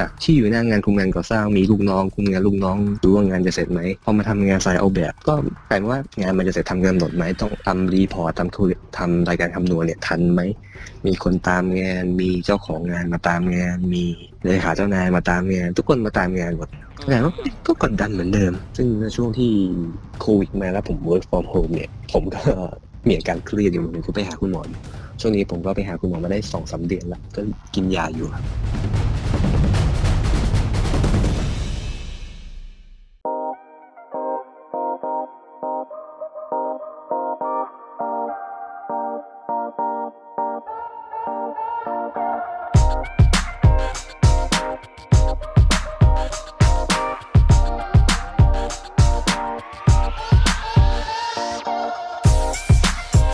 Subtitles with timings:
[0.00, 5.34] จากที่อยู่หน้างานคุมงานก่อสร้างมีลูกน้องคุมงานลูกน้องดูว่างานจะเสร็จไหมพอมาทำงานสายเอาแบบ ก็
[5.68, 10.40] แปลว่างานมันจะเสร็จทำกำหนดไหมต้องทำรีพอร์ตทำคุยทำรายการคำนวณเนี่ยทันไหม
[11.06, 14.04] มีคนตามงาน มีเจ้าของงานมาตามงาน มี
[14.44, 16.68] เลขาเจ้านายมาตามงาน ทุกคนมาตามงานหมด
[17.08, 17.32] แต่ว่า
[17.66, 19.52] ก็กดดันเหมือนเดิม ซึ่งในช่วงที่
[20.20, 22.40] โควิดมาแล้วผม work from home เนี่ย ผมก็
[23.02, 24.80] เหมีอาการเครียดอยู่ผมก็ไปหาคุณหมออยู่
[25.20, 27.40] ช่วงนี้ผมก็ไปหาคุณหมอมาได้สองสามเดือนแล้วก็
[27.74, 28.44] กินยาอยู่ครับ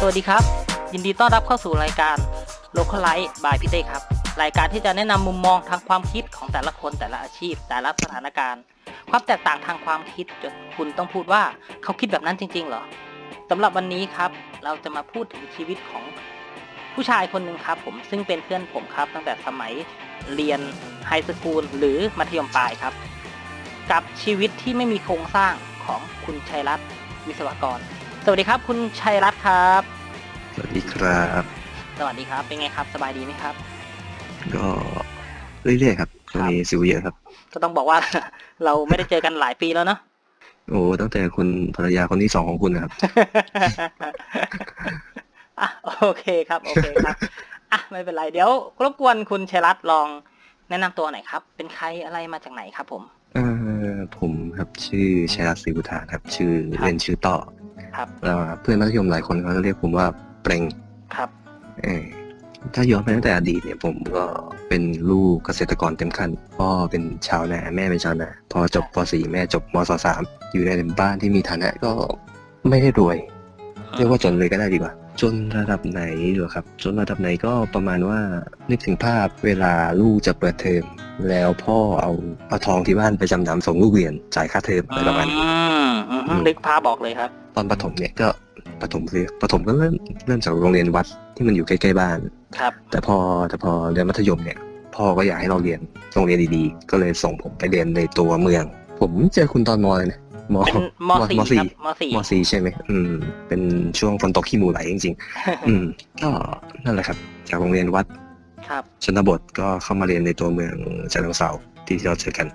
[0.06, 0.42] วัสดีครับ
[0.92, 2.16] ยินดีต้อนรับเข้าสู่รายการ
[2.76, 4.02] Local Life by พี่เต้ครับ
[4.42, 8.62] รายการที่จะแนะนำมุมมองทางความคิดของแต่ละคนแต่ละอาชีพ แต่ละสถานการณ์
[9.10, 11.42] ความแตกต่างทางความคิดจนคุณต้องพูดว่า
[11.82, 12.82] เขาคิดแบบนั้นจริง ๆ เหรอ
[13.50, 14.30] สำหรับวันนี้ครับ
[14.64, 16.04] เราจะมาพูดถึงชีวิตของ
[16.94, 19.72] ผู้ชายคนหนึ่งครับ ผมซึ่งเป็นเพื่อนผมครับ ตั้งแต่สมัย
[20.34, 20.60] เรียน
[21.06, 22.94] ไฮสคูลหรือมัธยมปลายครับ
[23.90, 25.52] กับชีวิตที่ไม่มีโครงสร้าง
[25.84, 26.86] ของคุณชัยรัตน์
[27.26, 27.80] วิศวกร
[28.24, 29.95] สวัสดีครับ คุณชัยรัตน์ครับ
[30.58, 31.42] สวัสดีครับ
[31.98, 33.54] สวัสดีครับ เป็นไงครับ สบายดีไหมครับ
[34.54, 34.66] ก็
[35.62, 37.14] เรื่อยๆครับช่วงนี้สิวเยอะครับ
[37.52, 37.98] ก็ต้องบอกว่า
[38.64, 39.98] เราไม่ได้เจอกันหลายปีแล้วเนาะ
[40.68, 42.92] โอ้ตั้งแต่คุณภรรยาคนที่สองของคุณนะครับ
[45.60, 45.68] อะ
[46.02, 47.16] โอเคครับ โอเคครับ
[47.72, 48.50] อะไม่เป็นไร เดี๋ยว
[48.82, 50.08] รบกวนคุณชัยรัตน์ลอง
[50.68, 53.02] แนะนำตัวหน่อยครับ เป็นใครอะไรมาจากไหนครับผม
[53.34, 53.38] เอ
[53.94, 57.36] อผมครับชื่อชัยรัตน์ศรีบุตรครับ ชื่อครับเล่นชื่อต่อ
[57.96, 60.06] ครับแล้วเพื่อนมัธยมหลายคนเขาจะเรียกผมว่า
[60.46, 60.64] เปรง
[61.16, 61.28] ครับ
[61.82, 62.04] เออ
[62.74, 64.24] ถ้าย้อนไปตั้งแต่อดีตเนี่ยผมก็
[64.68, 69.90] เป็นลูกเกษตรกรเต็มขั้นพ่อเป็นชาวนาแม่เป็นชาวนาพอจบป .4 แม่จบมศ
[70.22, 70.70] .3 อยู่ใน
[71.00, 71.92] บ้านที่มีฐานะก็
[72.68, 73.16] ไม่ได้รวย
[73.96, 76.02] เรียกว่าจนเลยก็ได้ดีกว่า จนระดับไหน
[76.34, 78.20] เหรอครับ จนระดับไหนก็ประมาณว่า
[78.70, 80.84] นึกถึงภาพเวลาลูกจะเปิดเทอม
[81.28, 82.12] แล้วพ่อเอา
[82.48, 85.50] เอาทองที่บ้านไปจำนำส่งลูกเรียนจ่ายค่าเทอมอะไรประมาณนี้อื
[85.90, 88.28] มอืมอืมนึกภาพบอกเลยครับ ตอนประถมเนี่ยก็
[88.80, 89.94] ประถมคือประถมก็เริ่ม
[90.26, 91.06] เริ่มจากโรงเรียนวัด
[91.36, 92.18] ที่มันอยู่ใกล้ๆบ้าน
[92.58, 93.16] ครับ แต่พอ
[93.48, 94.58] แต่พอเรียนมัธยมเนี่ย
[94.94, 95.80] พ่อก็อยากให้เราเรียน
[96.14, 98.64] โรงเรียนดีๆ ก็เลยส่งผมไปเรียนในตัวเมือง
[99.00, 100.20] ผมเจอคุณตอนมเลยนะ
[100.54, 100.74] มเป็น
[101.08, 103.12] มมสี่มสี่ครับมสี่มสี่ใช่ไหมอืม
[103.48, 103.60] เป็น
[103.98, 105.84] ช่วงฝนตกขี้หมูไหลจริงๆ อืม
[106.22, 106.30] ก็
[106.84, 107.16] นั่นแหละครับ
[107.48, 108.06] จากโรงเรียนวัด
[108.68, 110.74] ครับ ชนบทก็เข้ามาเรียนในตัวเมือง
[111.12, 111.50] ฉะเชิงเทรา
[111.86, 112.46] ที่เราเจอกัน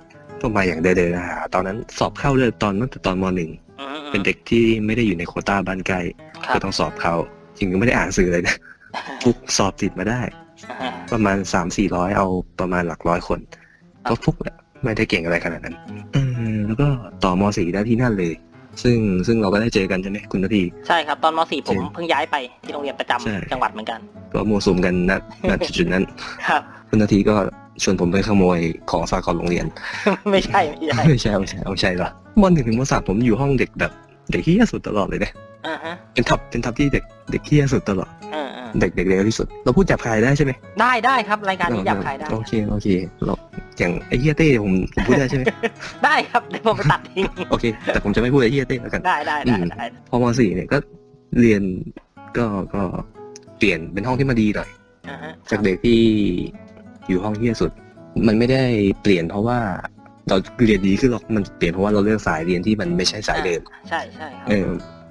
[0.42, 3.71] ก็มาอย่างเดินๆนะฮะตอนนั้นสอบเข้าเลยตอนตั้งแต่ตอนมหนึ่งอืม
[4.12, 6.02] เป็นเด็กที่ไม่ได้อยู่ในโควต้าบ้านใกล้
[6.46, 7.16] ครับก็ต้องสอบเข้า
[7.58, 8.56] จริงๆไม่ได้อ่านสื่อเลยนะ
[9.24, 10.22] ฟุกสอบติดมาได้
[10.82, 12.28] อ่าประมาณสามสี่ร้อยเอา
[12.60, 13.40] ประมาณหลักร้อยคน
[14.10, 15.76] ก็ฟุกแหละไม่ได้เก่งอะไรขนาดนั้น
[16.16, 16.22] อื
[16.56, 16.88] มแล้วก็
[17.24, 18.34] ต่อมสี่ได้ที่นั่นเลย
[18.84, 24.00] ซึ่งซึ่งเราก็ได้เจอกันใช่ไหมคุณนาทีใช่ครับ ตอนมสี่ผมจริงเพิ่งย้ายไปที่โรงเรียนประจำใช่จังหวัดเหมือนกัน
[24.34, 25.12] ก็มัวสุมกันณ
[25.50, 26.04] ณจุดๆนั้น
[26.50, 27.36] ครับ คุณนาทีก็
[27.84, 28.59] ชวนผมไปขโมย
[28.90, 29.66] ของฝากของโรงเรียน
[30.32, 32.09] ไม่ใช่ไม่ใช่ไม่ใช่ไม่ใช่ไม่ใช่หรอ
[32.42, 33.92] มหนึ่งถึงมสามผมอยู่ห้องเด็กแบบ
[34.32, 35.32] เด็กที่สุดตลอดเลยนะ
[35.68, 42.88] อ่าฮะเป็นทับเป็นทับที่เด็กเด็กที่สุดตลอดเออเออเด็กเด็กเร็วที่สุด เราพูดจับใครได้ใช่ไหมได้ได้ครับรายการนี้หยาบคายได้ โอเคโอเค
[43.26, 43.34] เรา
[43.80, 45.44] อย่างไอ้เฮียเต้ผมผมพูดได้ใช่ไหม
[46.06, 50.78] ได้ครับเดี๋ยวผมไปตัดทิ้งโอเค แต่ผมจะไม่พูดไอ้เฮียเต้แล้วกันได้ได้ได้ได้พอมสี่เนี่ยก็
[51.40, 51.62] เรียน
[52.38, 52.46] ก็
[52.76, 52.84] ก็
[53.58, 54.70] เปลี่ยนเป็นห้องที่มาดีหน่อย
[55.10, 56.02] อ่าฮะจากเด็กที่
[57.12, 57.72] อยู่ห้องที่สุด
[58.28, 58.64] มันไม่ได้
[59.02, 59.60] เปลี่ยนเพราะว่า
[60.30, 64.68] เราเรียนดีขึ้นหรอกมันเปลี่ยนเพราะว่าเราเลือกสายเรียนที่มันไม่ใช่สายเดิมใช่ใช่ครับเออ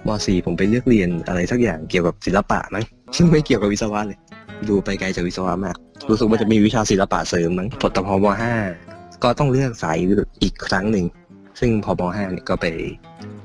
[0.07, 2.85] มสี่ผมไปเลือกเรียนอะไรสักอย่างเกี่ยวกับศิลปะมั้ง
[3.17, 4.19] ซึ่งไม่เกี่ยวกับวิศวะเลย
[4.69, 5.77] ดูไปไกลจากวิศวะมาก
[6.11, 8.55] รู้สึกว่าจะมีวิชาศิลปะเสริมมั้งพอตอนพอมห้า
[9.23, 9.97] ก็ต้องเลือกสาย
[10.43, 11.05] อีกครั้งหนึ่ง
[11.61, 12.67] ซึ่งพอมห้าเนี่ยก็ไป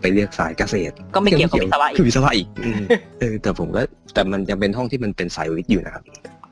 [0.02, 2.84] ไปเลือกสายเกษตร ก็ไม่เกี่ยวกับวิศวะอีคืกอวิศวะอีกอืม
[3.20, 3.82] เออแต่ผมก็
[4.14, 6.04] แต่มันยังเป็นห้องที่มันเป็นสายวิทย์อยู่นะครับ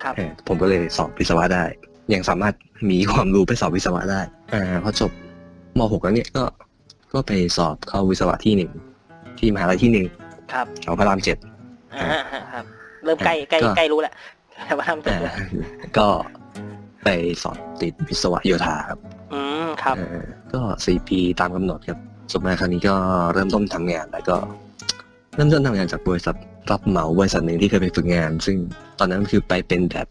[0.03, 1.63] ครับเออผมก็เลยสอบวิศวะได้
[2.13, 2.53] ยังสามารถ
[2.89, 4.21] มีความรู้ไปสอบวิศวะได้
[4.53, 5.11] อ่าพอจบ
[5.77, 6.43] มหกแล้วเนี่ยก็
[7.13, 8.71] ก็ไปสอบเข้าวิศวะที่หนึ่ง
[9.39, 10.05] ที่มหาลัยที่หนึ่ง
[10.53, 11.37] ครับแถวพระรามเจ็ด
[11.93, 12.65] อ่าฮะครับ
[13.03, 14.13] เริ่มใกล้ใกล้ก็ ใกล้รู้แหละ
[14.65, 15.33] แต่ว่าทำจะอ่า
[15.97, 16.07] ก็
[17.03, 17.09] ไป
[17.43, 18.99] สอบติดวิศวะโยธาครับ
[19.33, 20.21] อืมครับ เออ
[20.53, 21.99] ก็สี่ปีตามกำหนดครับ
[22.31, 22.95] จบมาครั้งนี้ก็
[23.33, 24.35] เริ่มต้นทำงาน แล้วก็
[25.35, 26.35] เริ่มต้นทำงานจากบริษัท
[26.71, 28.57] รับเหมาบริษัทหนึ่งที่เคยไปฝึกงาน ซึ่ง
[28.99, 30.07] ตอนนั้นคือไปเป็นแบบ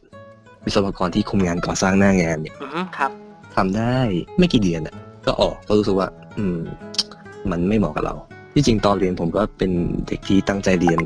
[0.65, 3.11] วิศวกรที่คุมงานก่อสร้างหน้างานเนี่ยอือฮึครับ
[3.57, 3.97] ทำได้
[4.39, 6.59] ไม่กี่เดือนอะ ก็ออกก็รู้สึกว่า อืม
[7.51, 8.15] มันไม่เหมาะกับเรา
[8.55, 9.71] ที่จริงตอนเรียนผมก็เป็น
[10.07, 10.99] เด็กที่ตั้งใจเรียน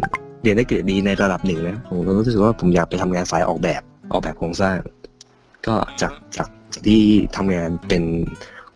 [0.43, 3.83] เรียนได้เกรดดีในระดับหนึ่งนะผมก็รู้สึกว่าผมอยากไปทำงานสายออกแบบ
[4.13, 4.79] ออกแบบโครงสร้าง
[5.67, 7.03] ก็จากจากจากที่
[7.37, 8.03] ทำงานเป็น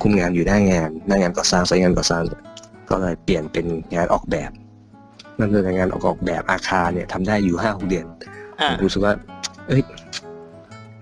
[0.03, 2.43] คุมงานอยู่หน้างาน หน้างานก่อสร้างสายงานก่อสร้างเนี่ย
[2.91, 4.51] ก็เลยเปลี่ยนเป็นงานออกแบบ
[5.39, 8.07] นั่นคืองานออกออกแบบอาคารเนี่ยทำได้อยู่ห้าหกเดือน
[8.61, 9.13] อ่า ผมรู้สึกว่า
[9.69, 9.83] เอ้ย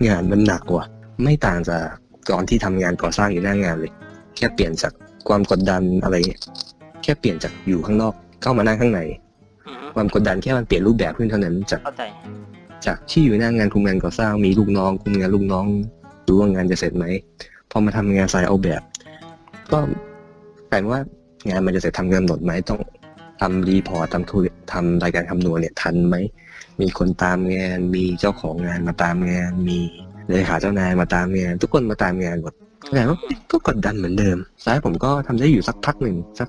[0.06, 0.84] งานมันหนักว่ะ
[1.24, 1.84] ไม่ต่างจาก
[2.30, 3.92] ก่อนที่ทำงานก่อสร้างอยู่หน้างานเลย
[4.36, 4.92] แค่เปลี่ยนจาก
[5.28, 6.40] ความกดดันอะไรเงี้ย
[7.02, 9.00] แค่เปลี่ยนจากอยู่ข้างนอกเข้ามานั่งข้างใน
[9.66, 12.02] อือฮึความกดดันแค่มันเปลี่ยนรูปแบบขึ้นเท่านั้นจากเข้าใจ
[12.86, 15.66] จากที่อยู่หน้างานคุมงานก่อสร้างมีลูกน้องคุมงานลูกน้อง
[16.26, 17.04] ดูว่างานจะเสร็จไหม
[17.70, 18.82] พอมาทำงานสายออกแบบ
[19.72, 19.78] ก็
[20.70, 21.00] กลายเป็นว่า
[21.48, 22.80] งานมันจะเสร็จทำงานกำหนดไหมต้อง
[23.40, 24.36] ทำ report ทำทู
[24.72, 26.16] ทำรายการคำนวณเนี่ยทันไหม
[26.80, 29.78] มีคนตามงาน มีเจ้าของงานมาตามงาน มี
[30.30, 32.52] เลขาเจ้านายมาตามงาน ทุกคนมาตามงานหมด
[32.94, 33.18] แต่ว่า
[33.50, 36.48] ก็กดดันเหมือนเดิมสุดท้ายผมก็ทำได้อยู่สักพักหนึ่งสัก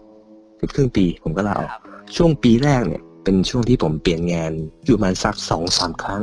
[0.57, 1.81] เกือบครึ่งปี ผมก็ลาออกครับ
[2.15, 4.51] ช่วงปีแรกเนี่ย เป็นช่วงที่ผมเปลี่ยนงาน
[4.85, 6.21] อยู่ประมาณสักสองสามครั้ง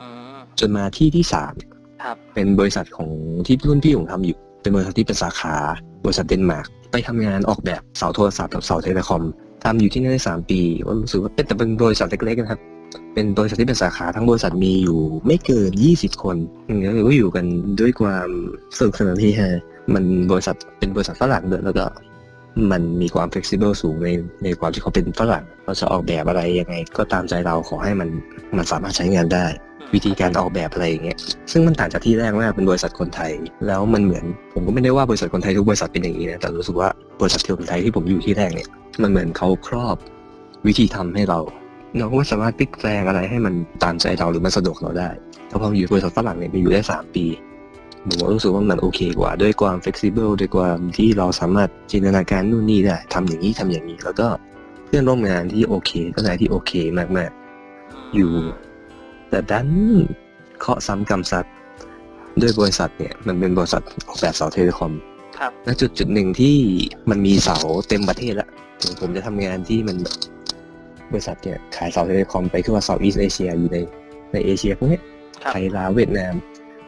[0.00, 1.52] อืมจนมาที่ที่สาม
[2.02, 3.08] ครับเป็นบริษัทของ
[3.46, 5.56] ที่รุ่นพี่ผมทำอยู่ เป็นบริษัทที่เป็นสาขา
[6.04, 9.22] บริษัทเดนมาร์กไปทำงานออกแบบเสาโทรศัพท์กับเสาเทเลคอม
[9.64, 12.60] ทำอยู่ที่นั่นได้สามปีว่ารู้สึกว่าเป็นแต่เป็นบริษัทเล็กๆนะครับ
[13.14, 16.36] เป็นบริษัทที่เป็นสาขาทั้งบริษัทมีอยู่ไม่เกิน 20 คน
[16.68, 17.44] อืมก็คืออยู่กัน
[17.80, 18.28] ด้วยความ
[18.76, 19.50] สนุกสนานที่ฮะ
[19.94, 21.86] มันบริษัทเป็นบริษัทฝรั่งด้วยแล้วก็
[22.70, 24.08] มันมีความ flexible สูงใน
[24.44, 28.08] ในความที่เขาเป็นฝรั่งเราจะออกแบบอะไรยังไง ก็ตามใจเราขอให้มัน
[28.56, 29.46] มันสามารถใช้งานได้
[29.94, 31.18] วิธีการออกแบบอะไรอย่างเงี้ย
[31.52, 33.32] ซึ่งมันต่างจากที่แรกมากเป็นบริษัทคนไทย
[33.66, 34.24] แล้วมันเหมือน
[34.54, 36.88] ผมก็ไม่ได้ว่าบริษัทคนไทยทุกบริษัทเป็นอย่างนี้นะแต่รู้สึกว่า
[37.20, 38.68] บริษัทคนไทยที่ผมอยู่ที่แรกเนี่ย
[39.02, 39.96] มันเหมือนเขาครอบ
[40.66, 41.38] วิธีทำให้เรา
[41.98, 45.08] เราก็ไม่สามารถพลิกแปลงอะไรให้มันตามใจเราหรือมันสะดวกเราได้
[45.48, 47.24] แต่พออยู่บริษัทฝรั่งเนี่ยไปอยู่ได้สามปี
[48.06, 54.28] ผมก็รู้สึกว่ามันโอเคกว่าด้วยความ flexible ด้วยความที่เราสามารถจินตนาการนู่นนี่ได้ทำอย่างนี้ทำอย่างนี้ แล้วก็
[54.86, 56.72] เพื่อนร่วมงานที่โอเคก็นายที่โอเค
[57.16, 58.30] มากๆ อยู่
[59.28, 59.68] แต่ดัน
[60.60, 61.44] เคราะห์ซ้ำกรรมซัด
[62.40, 64.92] ด้วยบริษัทเนี่ย มันเป็นบริษัทออกแบบเสา telecom
[65.38, 66.56] ครับณจุดจุดหนึ่งที่
[67.10, 67.56] มันมีเสา
[67.88, 68.48] เต็มประเทศละ
[68.80, 69.96] ถึงผมจะทำงานที่มัน
[70.43, 73.78] แบบบริษัทเนี่ยขายเสา telecom ไปคือว่าเสาอีสเอเชียอยู่ใน
[74.32, 75.02] ในเอเชียพวกเนี้ย
[75.42, 76.34] ครับไทยลาวเวียดนาม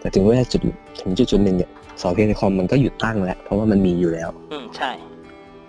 [0.00, 0.60] แต่ถึงว่าจุด
[1.00, 4.90] ถึงจุดจุดหนึ่งเนี่ยเสา telecom มันก็หยุดตั้งแล้ว เพราะว่ามันมีอยู่แล้ว อืมใช่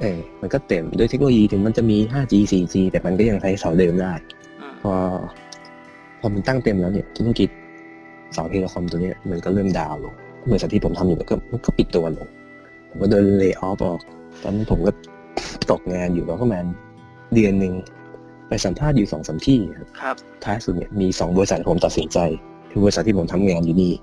[0.02, 4.14] เออมันก็เต็มด้วยเทคโนโลยีถึงมันจะมี 5G 4G แต่มันก็ยังใช้เสาเดิมได้
[4.60, 4.94] อืมพอ
[6.20, 7.50] พอมันตั้งเต็มแล้วเนี่ยธุรกิจ
[8.34, 10.14] เสา telecom ตัวเนี้ยมันก็เริ่ม down ลง
[10.50, 12.28] บริษัทที่ผมทำอยู่มันก็มันก็ปิดตัวลง
[12.90, 14.00] ผมก็โดนเล y off ออก
[14.42, 14.92] ตอนนั้นผมก็
[15.72, 16.66] ตกงานอยู่ประมาณ
[17.34, 17.74] เดือนหนึ่ง
[18.48, 22.20] ไปสัมภาษณ์อยู่สองสามที่ครับครับท้ายสุดเนี่ยมีสองบริษัทผมตัดสินใจ
[22.72, 23.94] คือบริษัทที่ผมทำงานอยู่นี่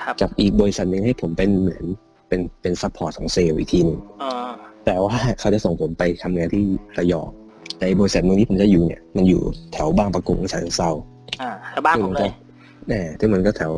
[0.00, 1.84] ครับกับอีกบริษัทหนึ่งให้ผมเป็นเหมือน
[2.28, 4.48] เป็นเป็น support ของเซลล์อีกทีหนึงเอ่อ
[4.86, 6.64] แต่ว่าเขาจะส่งผมไปทำงานที่
[6.98, 7.28] ระยอง
[7.76, 9.40] แต่บริษัทหนึงที่ผมจะอยู่เนี่ยมันอยู่
[9.72, 10.90] แถวบางประกงฉะเชิงเซา
[11.42, 12.32] อ่าแถวบ้านผมเลย
[12.88, 13.72] แน่ที่มันก็แถว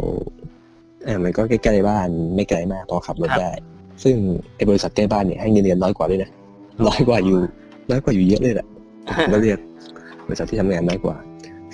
[1.04, 3.52] เออมันก็ใกล้ๆบ้านไม่ไกลมากพอขับรถครับได้
[4.04, 4.16] ซึ่ง
[4.56, 6.30] ไอ้บริษัทใกล้บ้านเนี่ยให้เงินเดือนน้อยกว่าด้วยนะ
[6.86, 7.38] น้อยกว่าอยู่
[7.90, 8.66] น้อยกว่าอยู่เยอะเลยแหละ
[9.06, 9.58] ผมก็เรียก
[10.26, 11.16] บริษัทที่ทำงานน้อยกว่า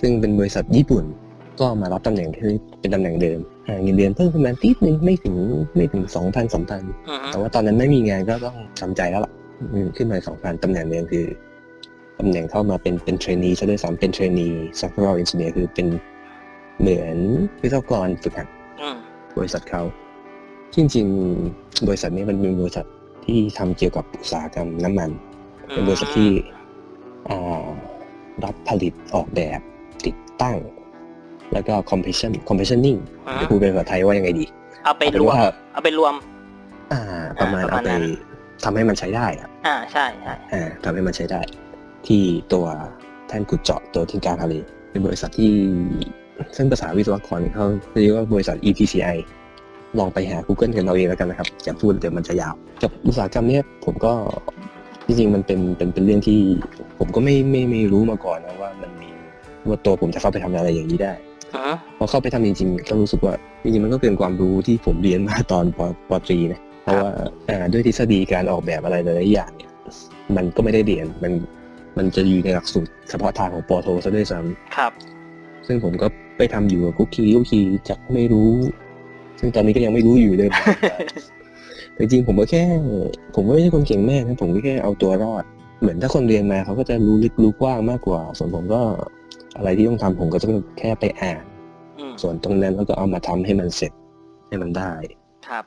[0.00, 1.04] ซึ่งเป็นบริษัทญี่ปุ่น
[1.60, 2.42] ก็มารับตำแหน่งที่
[2.80, 5.36] เป็นตำแหน่งเดิมอ่าเงินเดือนเพิ่มประมาณนิดนึงไม่ถึง
[5.76, 9.32] ไม่ถึงสองพันสามพันอือฮึแต่ว่าตอนนั้นไม่มีงานก็ต้องทำใจแล้วล่ะ
[9.72, 11.26] อืมขึ้นมาสองพันตำแหน่งเดิมคือ
[12.18, 15.86] ตำแหน่งเข้ามาเป็นเป็น trainee ซะด้วยซ้ำเป็น trainee software engineer คือเป็น
[16.80, 17.16] เหมือน
[17.62, 18.48] วิศวกรฝึกหัด
[18.80, 18.96] อืม
[19.38, 19.82] บริษัทเขา
[20.74, 22.86] จริงๆ บริษัทนี้มันเป็นบริษัท
[23.24, 25.10] ที่ทำเกี่ยวกับอุตสาหกรรมน้ำมัน
[25.68, 26.30] เป็นบริษัทที่
[27.28, 27.64] อ่า
[28.44, 29.60] รับผลิตออกแบบ
[30.06, 30.56] ติดตั้ง
[31.52, 34.44] แล้วก็ commission commissioning อืมจะพูดเป็นภาษาไทยว่ายังไงดี
[34.84, 35.38] เอาไปเอาเป็รนวมว่า
[35.72, 36.14] เอาไปรวม
[36.92, 37.00] อ่า
[37.40, 38.04] ประมาณอ่าประเอามาณไปนั้น
[38.64, 41.40] ทำให้มันใช้ได้อะอ่าใช่ใช่อ่าทำให้มันใช้ได้
[42.06, 42.22] ที่
[42.52, 42.66] ตัว
[43.28, 44.54] แท่นขุดเจาะตัวที่กลางทะเล
[44.90, 45.52] เป็นบริษัทที่
[46.56, 47.66] ซึ่งภาษาวิศวกรเขา
[48.00, 49.16] เรียกว่าบริษัท EPCI
[49.98, 54.12] ลองไปหา Google กันเอาเองแล้วกันนะครับอย่าพูดเดี๋ยวมันจะยาว กับอุตสาหกรรมเนี้ยผมก็
[55.06, 56.40] จริงๆมันเป็นเป็นเป็นเรื่องที่
[56.98, 59.08] ผมก็ไม่ไม่ไม่รู้มาก่อนนะว่ามันมี
[59.68, 61.12] ว่าตัวผมจะเข้าไปทำอะไรอย่างนี้ได้
[61.54, 65.80] อือฮึพอเข้าไปทำจริงๆก็รู้สึกว่าจริงๆมันก็เกินความรู้ที่ผมเรียนมาตอนป
[66.10, 67.10] ปตรีนะเพราะว่า
[67.48, 69.70] อ่าด้วยทฤษฎีการออกแบบอะไรหลายๆอย่างเนี่ย
[70.36, 71.32] มันก็ไม่ได้เรียนมัน
[71.96, 74.38] มันจะอยู่ในหลักสูตรเฉพาะทางของปอโทซะด้วยซ้
[74.76, 76.06] ครับำซึ่งผมก็
[76.36, 78.50] ไปทำอยู่กับกุ๊กคิวกุ๊กคีจากไม่รู้
[79.40, 80.94] ซึ่งตอนนี้ก็ยังไม่รู้อยู่เลยแต่
[81.98, 82.62] จริงๆผมก็แค่
[83.34, 85.44] ผมก็ไม่ใช่คนเก่งแม่นะผมก็แค่เอาตัวรอด
[85.80, 88.82] เหมือนถ้าคนเรียนมาเขาก็จะรู้ลึกรู้กว้างมากกว่า ส่วนผมก็
[89.56, 91.44] อะไรที่ต้องทำผมก็ต้องแค่ไปอ่าน
[91.98, 93.92] อืมส่วนตรงนั้นเราก็เอามาทำให้มันเสร็จ
[94.48, 94.92] ให้มันได้
[95.48, 95.64] ครับ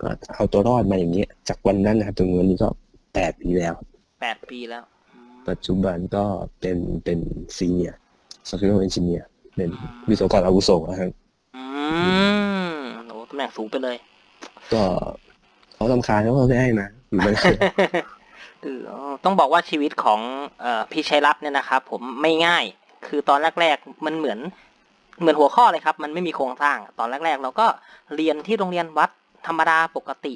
[0.00, 2.68] ก็เอาตัวรอดมาอย่างเงี้ยจากวันนั้นนะครับจนวันนี้ก็
[3.14, 3.74] แปดปีแล้ว
[4.20, 4.82] แปดปีแล้ว
[5.12, 6.24] อืมปัจจุบันก็
[6.60, 7.18] เป็นเป็น
[7.56, 9.70] senior software engineer เป็น
[10.08, 11.10] วิศวกรอาวุโสนะครับ
[11.56, 11.62] อื
[12.76, 13.96] มโอ้ตำแหน่งสูงไปเลย
[14.72, 14.82] ก็
[15.78, 17.52] เขาลำคาญเขาไม่ให้มาอยู่มานาน
[18.62, 18.66] เอ
[19.24, 20.20] ต้องบอกว่าชีวิตของ
[20.64, 22.64] อพี่ชัยรัตน์เนี่ยนะครับ ผมไม่ง่าย
[23.06, 24.38] คือตอนแรก ๆ มันเหมือน
[25.20, 27.66] เหมือนหัวข้อเลยครับ มันไม่มีโครงสร้าง ตอนแรก ๆ เราก็
[28.16, 29.10] เรียนที่โรงเรียนวัด
[29.46, 30.34] ธรรมดาปกติ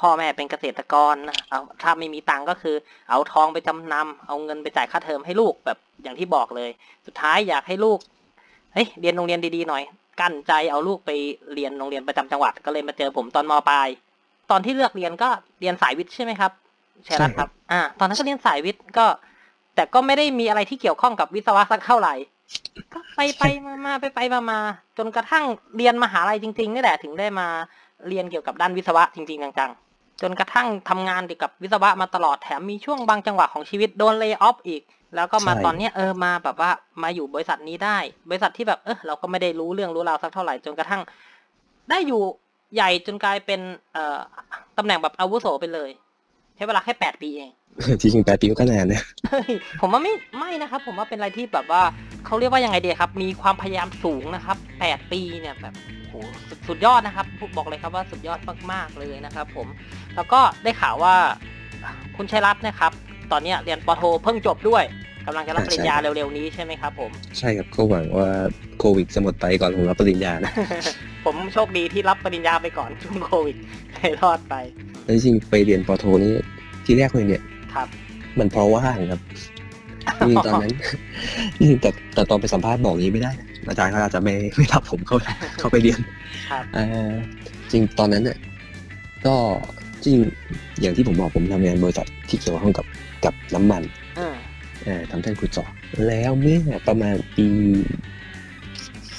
[0.00, 2.76] พ่อแม่เป็นเกษตรกรนะเอาถ้าไม่มีตังก็คือ
[3.10, 6.70] เอาทองไปจำนำเอาเงินไปจ่ายค่าเทอมให้ลูกแบบอย่างที่บอกเลย
[7.06, 7.98] สุดท้ายอยากให้ลูก
[8.74, 9.82] เฮ้ยเรียนโรงเรียนดีๆหน่อย
[10.20, 11.10] กั้นใจเอาลูกไป
[11.54, 13.88] เรียนโรงเรียนประจำจังหวัดก็เลยมาเจอผมตอนมปลาย
[14.50, 15.28] ตอนที่เลือกเรียนก็
[15.60, 16.52] เรียนสายวิทย์ใช่ไหมครับ
[17.04, 19.06] ใช่แล้วครับ อ่า ตอนนั้นก็เรียนสายวิทย์ก็
[19.74, 22.14] แต่ก็ไม่ได้มีอะไรที่เกี่ยวข้องกับวิศวะสักเท่าไหร่
[22.92, 24.60] ก็ไปไปมามาไปไปมามา
[24.98, 25.44] จนกระทั่ง
[25.76, 27.46] เรียนมหาลัยจริงๆนี่แหละถึงได้มา
[28.08, 34.82] เรียนเกี่ยวกับด้านวิศวะจริง ๆ จังๆ จนกระทั่งทำงานเกี่ยวกับวิศวะมาตลอดแถมมีช่วงบางจังหวะของชีวิตโดนเล y o ออฟอีก
[35.14, 36.70] แล้วก็มาใช่ตอนเนี้ยเออมาแบบว่า
[37.02, 37.98] มาอยู่บริษัทนี้ได้
[38.28, 41.02] บริษัทที่แบบเออเราก็ไม่ได้รู้เรื่องรู้ราวสักเท่าไหร่จนกระทั่ง
[41.90, 42.22] ได้อยู่
[42.74, 43.60] ใหญ่จนกลายเป็น
[43.92, 44.20] เอ่อ
[44.78, 45.90] ตำแหน่งแบบอาวุโสไปเลย
[46.56, 47.50] ใช้เวลาแค่แปดปีเอง
[48.00, 51.82] ที่จริงแปดปีก็นานนะเฮ้ยผมว่าไม่ไม่นะครับ ผมว่าเป็นอะไรที่แบบว่า
[52.26, 55.74] เขาเรียกว่ายังไงดีครับ มีความพยายามสูงนะครับแปดปีเนี่ยแบบ
[56.08, 56.14] โห
[56.48, 58.40] สุดสุดยอดนะครับบอกเลยครับว่าสุดยอด
[58.72, 59.66] มากๆเลยนะครับ ผม
[60.16, 61.14] แล้วก็ได้ข่าวว่า
[62.16, 62.92] คุณชัยรัตน์นะครับ
[63.32, 64.84] ตอนเนี้ยเรียนปโทเพิ่งจบด้วย
[65.26, 68.28] กำลังจะรับปริญญาเร็วๆนี้ใช่ไหมครับผม ใช่ครับก็หวังว่า
[68.78, 70.52] โควิดจะหมดไปก่อนผมรับปริญญานะ
[71.24, 73.56] ผมโชคดีที่รับปริญญาไปก่อนช่วงโควิด
[73.94, 74.54] เลยรอดไป
[75.04, 76.34] แล้วจริงๆไปเรียนปอโทนี่
[76.84, 77.42] ที่แรกเลยเนี่ย
[77.74, 77.88] ครับ
[78.38, 79.20] มันเพราะว่างครับ
[80.18, 80.72] จริงๆตอนนั้น
[81.58, 85.16] จริงๆแต่แต่ตอนไปสัมภาษณ์บอกอย่างนี้ไม่ได้นะอาจารย์เขาอาจจะไม่ไม่รับผมเข้า
[85.58, 86.00] เข้าไปเรียน
[86.50, 87.12] ครับอ่า
[87.72, 88.38] จริงตอนนั้นเนี่ย
[89.26, 89.34] ก็
[90.04, 90.16] จริง
[90.80, 92.86] อย่างที่ผมบอกผมทำงานบริษัทที่เกี่ยวข้องกับ
[93.24, 93.82] กับน้ำมัน
[94.86, 95.68] อืมอ่าทำแท่นขุดเจาะ
[96.06, 97.46] แล้วเมื่อประมาณปี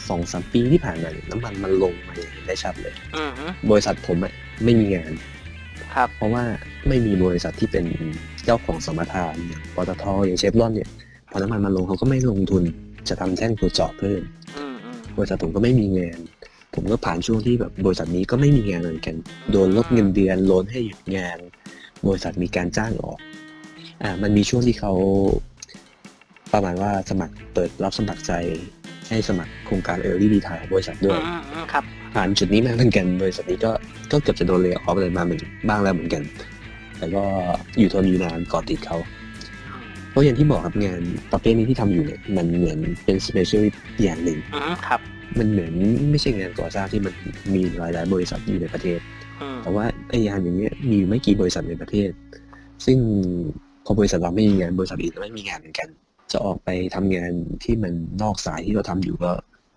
[0.08, 3.32] สองสามปีที่ผ่านมาเนี่ยน้ำมันมันลงมาอย่างเห็นได้ชัดเลย อืม
[3.72, 4.34] บริษัทผมอะ
[4.64, 5.12] ไม่มีงาน
[5.94, 6.44] ครับ เพราะว่า
[6.88, 7.86] ไม่มีบริษัทที่เป็น
[8.46, 10.90] เจ้าของสมรทานอย่างปตทอย่างเชฟรอนเนี่ย
[11.32, 12.64] พอน้ำมันมาลงเขาก็ไม่ลงทุน
[13.10, 14.22] จะทำแท่นขุดเจาะเพิ่ม
[14.58, 16.20] อืมอืมบริษัทผมก็ไม่มีงาน
[16.76, 19.16] ผมก็ผ่านช่วงที่แบบบริษัทนี้ก็ไม่มีงานเหมือนกัน
[19.52, 21.38] โดนลดเงินเดือนโลนให้หยุดงาน
[22.08, 23.20] บริษัทมีการจ้างออก
[24.04, 24.94] อ่า มันมีช่วงที่เขา
[26.54, 28.34] ประมาณว่าสมัครเปิดรับสมัครใจ
[29.10, 31.84] ให้สมัครโครงการเออร์ลี่ดีทายบริษัทด้วยอืมอืมครับ
[32.16, 33.72] ผ่านจุดนี้มาเหมือนกันบริษัทนี้ก็
[34.12, 36.24] ก็เกือบจะโดนเลยออฟอะไรมาเหมือนบ้างแล้วเหมือนกัน
[36.98, 37.24] แต่ก็
[37.80, 38.98] อยู่ทนอยู่นานเกาะติดเขา
[40.12, 41.02] เพราะอย่างที่บอกครับงาน
[41.32, 43.64] ประเภทนี้ที่ทำอยู่เนี่ยมันเหมือนเป็น special
[44.04, 45.00] อย่างหนึ่งอืมครับ
[45.40, 45.74] มันเหมือน
[46.12, 47.14] ไม่ใช่งานก่อสร้างที่มัน
[47.54, 49.00] มีหลายๆบริษัทอยู่ในประเทศ
[49.42, 52.10] อืมแต่ว่าไอ้งานอย่างเงี้ยมีอยู่ไม่กี่บริษัทในประเทศ
[52.86, 52.98] ซึ่ง
[53.86, 55.88] พอบริษัทเราไม่มีงานบริษัทอื่นก็ไม่มีงานเหมือนกัน
[56.32, 57.32] จะออกไปทำงาน
[57.64, 59.32] ที่มันนอกสายที่เราทำอยู่ก็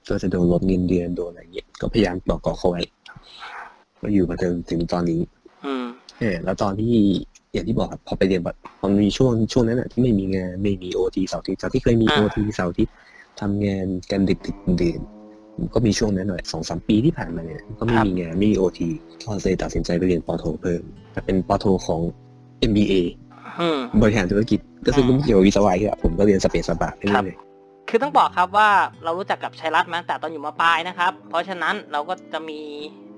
[0.09, 2.83] ก็จะโดนลดเงินเดือนโดนอะไรเงี้ยก็พยายามปลอกเกาะเขาไว้
[4.01, 5.21] ก็อยู่มาจนถึงตอนนี้
[5.65, 5.87] อืม
[6.21, 6.95] เออแล้วตอนที่
[7.53, 12.95] อย่างที่บอกครับพอไปเรียนแบบพอมีช่วงช่วงนั้นอะที่ไม่มีงานไม่มีโอทีเสาร์อาทิตย์จากที่เคยมีโอทีเสาร์อาทิตย์
[13.41, 18.89] ทำงานกันดึกดึกๆดื่นๆก็มีช่วงนั้นหน่อยสองสามปีที่ผ่านมาเนี่ยก็ไม่มีงานไม่มีโอที
[19.27, 22.01] ก็เลยตัดสินใจไปเรียนปอโทเพิ่มแต่เป็นปอโทของ
[22.71, 22.95] MBA
[23.61, 27.37] อืม บริหารธุรกิจก็ซึ่งก็ไม่เกี่ยวกับวิศวะที่ผมก็เรียนสเปซสปาไปเรื่อย
[27.89, 28.69] คือต้องบอกครับว่า
[29.05, 32.61] เรารู้จักกับชัยรัตน์มาตั้งแต่ตอนอยู่มาปลายนะครับ เพราะฉะนั้นเราก็จะมี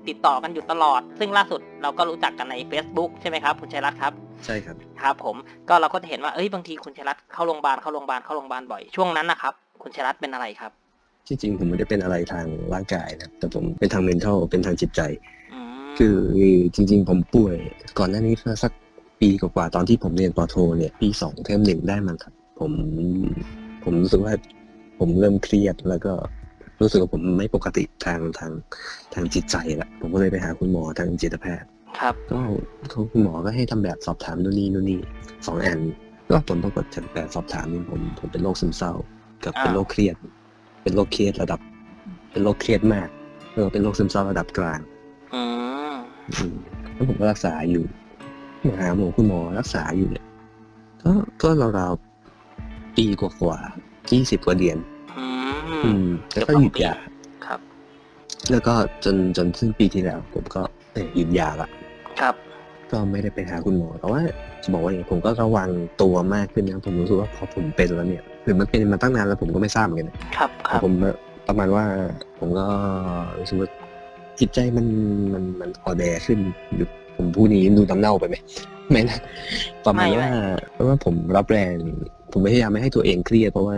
[0.07, 5.35] ติดต่อกันอยู่ตลอด ซึ่งล่าสุดเราก็รู้จักกันใน Facebook ใช่ไหมครับคุณชัยรัตน์ครับๆใช่ครับ ครับผม
[5.69, 10.71] ก็เราก็จะเห็นว่าเอ้ยบางทีคุณชัยรัตน์เข้าโรงพยาบาลเข้าโรงพยาบาลเข้าโรงพยาบาลบ่อยช่วงนั้นนะครับคุณชัยรัตน์เป็นอะไรครับ
[11.27, 15.01] ที่จริงผมไม่ได้เป็นอะไรทางร่างกายนะแต่ผมเป็นทาง mental เป็นทางจิตใจ
[15.53, 16.15] อืมคือ
[16.75, 17.55] จริง ๆ ผมป่วย
[17.99, 18.71] ก่อนหน้านี้สัก
[19.21, 22.71] ปีกว่าๆตอนที่ผมเรียนปอโทเนี่ยปีสองเทอมหนึ่งได้มั้งครับ ผม
[23.83, 24.33] ผมรู้สึกว่า
[24.99, 26.13] ผมเริ่มเครียดแล้วก็
[26.81, 28.51] รู้สึกว่าผมไม่ปกติทางทาง
[29.13, 31.67] ทางจิตใจละผมก็เลยไปหาคุณหมอทางจิตแพทย์
[31.99, 32.39] ครับก็
[32.89, 34.99] เขาคุณหมอก็ให้ทำแบบสอบถามนู่นนี่นู่นนี่
[35.47, 35.79] สองอัน
[36.29, 38.93] ก็ผลปรากฏจากแบบสอบถามนี่ผมผมเป็นโรคซึมเศร้า
[39.43, 40.15] กับเป็นโรคเครียด
[40.83, 41.59] เป็นโรคเครียดระดับ
[42.31, 43.07] เป็นโรคเครียดมาก
[43.51, 44.79] แล้วก็เป็นโรคซึมเศร้าระดับกลาง
[45.33, 45.41] อื
[45.93, 45.95] ม
[46.31, 46.55] อืม
[46.93, 47.83] แล้วผมก็รักษาอยู่
[48.79, 50.25] หาหมอคุณหมอรักษาอยู่เนี่ย
[51.03, 51.11] ก็
[51.43, 54.77] ก็ราวๆปีกว่าๆยี่สิบกว่าเดือน
[55.17, 55.25] อื
[55.83, 56.93] อืมมแล้วก็หยุดยา
[57.45, 57.59] ครับ
[58.51, 60.61] แล้วก็จนจนซึ่งปีที่แล้ว ผมก็
[60.93, 61.69] เอ่อหยุดยาละ
[62.21, 62.35] ครับ
[62.91, 64.21] ก็ไม่ได้ไปหาคุณหมอแต่ว่า
[64.63, 65.69] จะบอกว่าอย่างไรผมก็ระวัง
[66.01, 71.11] ตัวมากขึ้นนะผมรู้สึกว่าพอผมเป็นแล้วเนี่ยหรือมันเป็นมาตั้งนานแล้วผมก็ไม่ทราบเหมือนกันนะครับคพรัอบผมมา
[71.47, 71.85] ประมาณว่า
[72.39, 72.65] ผมก็
[73.39, 73.69] รู้สึกว่า
[74.39, 74.85] จิตใจมัน
[75.33, 76.39] มันมันอ่อนแอขึ้น
[76.75, 78.35] อยู่ ผมพูดนี้ดูน้ำเน่าไปไหม
[78.91, 79.19] ไม่นะ
[79.85, 80.29] ประมาณว่า
[80.73, 81.73] เพราะว่าผมรับแรง
[82.31, 83.75] ผมพยายามไม่ให้ตัวเองเครียดเพราะว่า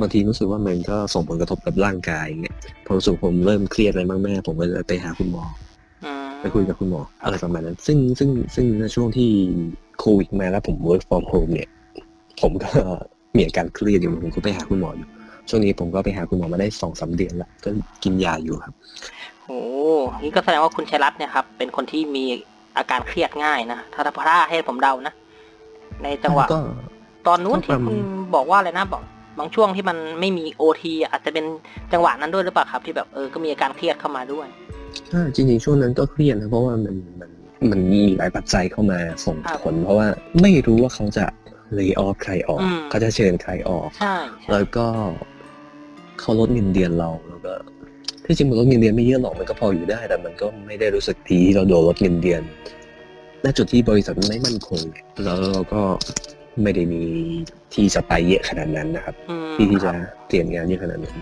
[0.00, 2.56] บางทีรู้สึกว่ามันก็ส่งผลกระทบกับร่างกายอย่างเงี้ย
[2.86, 5.44] พอรู้สึกผมเริ่มเครียดอะไรมากๆผมก็จะไปหาคุณหมอ
[6.04, 9.30] อืมไปคุยกับคุณหมออะไรประมาณนั้น ซึ่งซึ่งซึ่งในช่วงที่
[9.98, 11.68] โควิดมาแล้วผม work from home เนี่ย
[12.42, 12.70] ผมก็
[13.36, 15.08] มีอาการเครียดอยู่ผมก็ไปหาคุณหมออยู่
[15.48, 17.70] ช่วงนี้ผมก็ไปหาคุณหมอมาได้สองสามเดือนละก็
[18.02, 18.74] กินยาอยู่ครับ
[19.46, 19.60] โอ้
[20.22, 22.24] นี่ก็แสดงว่าคุณชัยรัตน์เนี่ยครับ เป็นคนที่มี
[22.76, 25.14] อาการเครียดง่ายนะ ถ้าถ้าให้ผมเดานะ
[26.02, 26.60] ในจังหวะ ก็
[27.26, 27.98] ตอนนู้นก็ที่ประมาณคุณ
[28.34, 29.02] บอกว่าอะไรนะบอก
[29.38, 31.44] บางช่วงที่มันไม่มีโอทีอาจจะเป็น
[31.92, 34.46] จังหวะนั้นด้วยหรือเปล่าครับ ที่แบบเออก็มีอาการเครียดเข้ามาด้วย
[35.12, 37.30] อ่าจริงๆช่วงนั้นก็เครียดนะเพราะว่ามันมัน
[37.70, 40.08] มันมีหลายปัจจัยเข้ามาส่งครับผล เพราะว่า
[40.42, 41.24] ไม่รู้ว่าเขาจะ
[41.74, 44.86] เล y off ใครออก อืม เขาจะเชิญใครออก ใช่ใช่ แล้วก็
[46.20, 47.52] เขาลดเงินเดือนเราแล้วก็
[48.26, 52.42] ที่จริงมันลดเงินเดือนไม่เยอะหรอกมันก็พออยู่ได้ แต่มันก็ไม่ได้รู้สึกดีที่เราโดนลดเงินเดือน
[53.44, 55.82] ณจุดที่บริษัทมันไม่มั่นคงเนี่ยแล้วเราก็
[56.62, 57.02] ไม่ได้มี
[57.74, 59.96] ที่จะไปเยอะขนาดนั้นนะครับอืมที่ที่คจะรับ
[60.28, 61.16] เตรียมงานเยอะขนาดนั้น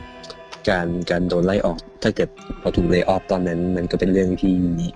[0.68, 2.28] การการโดนไล่ออก ถ้าเกิด
[2.60, 4.54] เราถูกไล่ออฟตอนนั้น มันก็เป็นเรื่องที่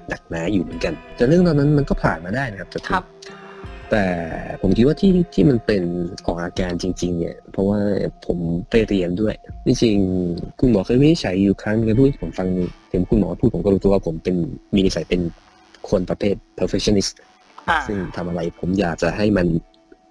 [0.09, 3.05] หนักหนาอยู่เหมือนกัน แต่เรื่องตอนนั้นมันก็ผ่านมาได้นะครับแต่ครับ
[3.91, 4.05] แต่
[4.63, 5.83] ผมคิดว่าที่ที่มันเป็น
[6.27, 7.81] ออกอาการจริง ๆ เนี่ย เพราะว่า
[8.27, 8.39] ผม
[8.71, 9.35] ไปเรียนด้วย
[9.67, 12.49] จริงๆคุณหมอเคยวินิจฉัยอยู่ครั้งนึงพูดให้ผมฟัง
[12.91, 14.37] เห็นคุณหมอพูดผมก็รู้ตัวว่าผมเป็น
[14.75, 15.21] มีนิสัยเป็น
[15.91, 17.13] คนประเภท perfectionist
[17.69, 19.47] อ่าซึ่งทำอะไรผมอยากจะให้มัน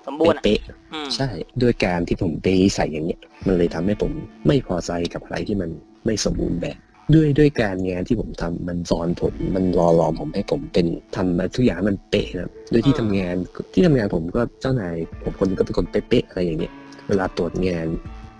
[0.07, 0.59] สมบูรณ์อะเป๊ะ
[0.93, 1.29] อืมๆใช่
[1.61, 4.11] ด้วยการที่ผมไปใส่อย่างเนี้ย มันเลยทำให้ผม
[4.47, 5.69] ไม่พอใจกับอะไรที่มัน
[6.05, 6.77] ไม่สมบูรณ์แบบ
[7.13, 13.35] ด้วยด้วยการงานที่ผมทำมันสอนผมมันรอรอผมให้ผมเป็นทำมาทุกอย่างให้มันเป๊ะนะครับด้วยที่ทำงาน
[13.73, 16.73] ที่ทำงานผมก็เจ้านายผมคนก็เป็นคนเป๊ะๆอะไรอย่างเงี้ย
[17.09, 17.87] เวลาตรวจงาน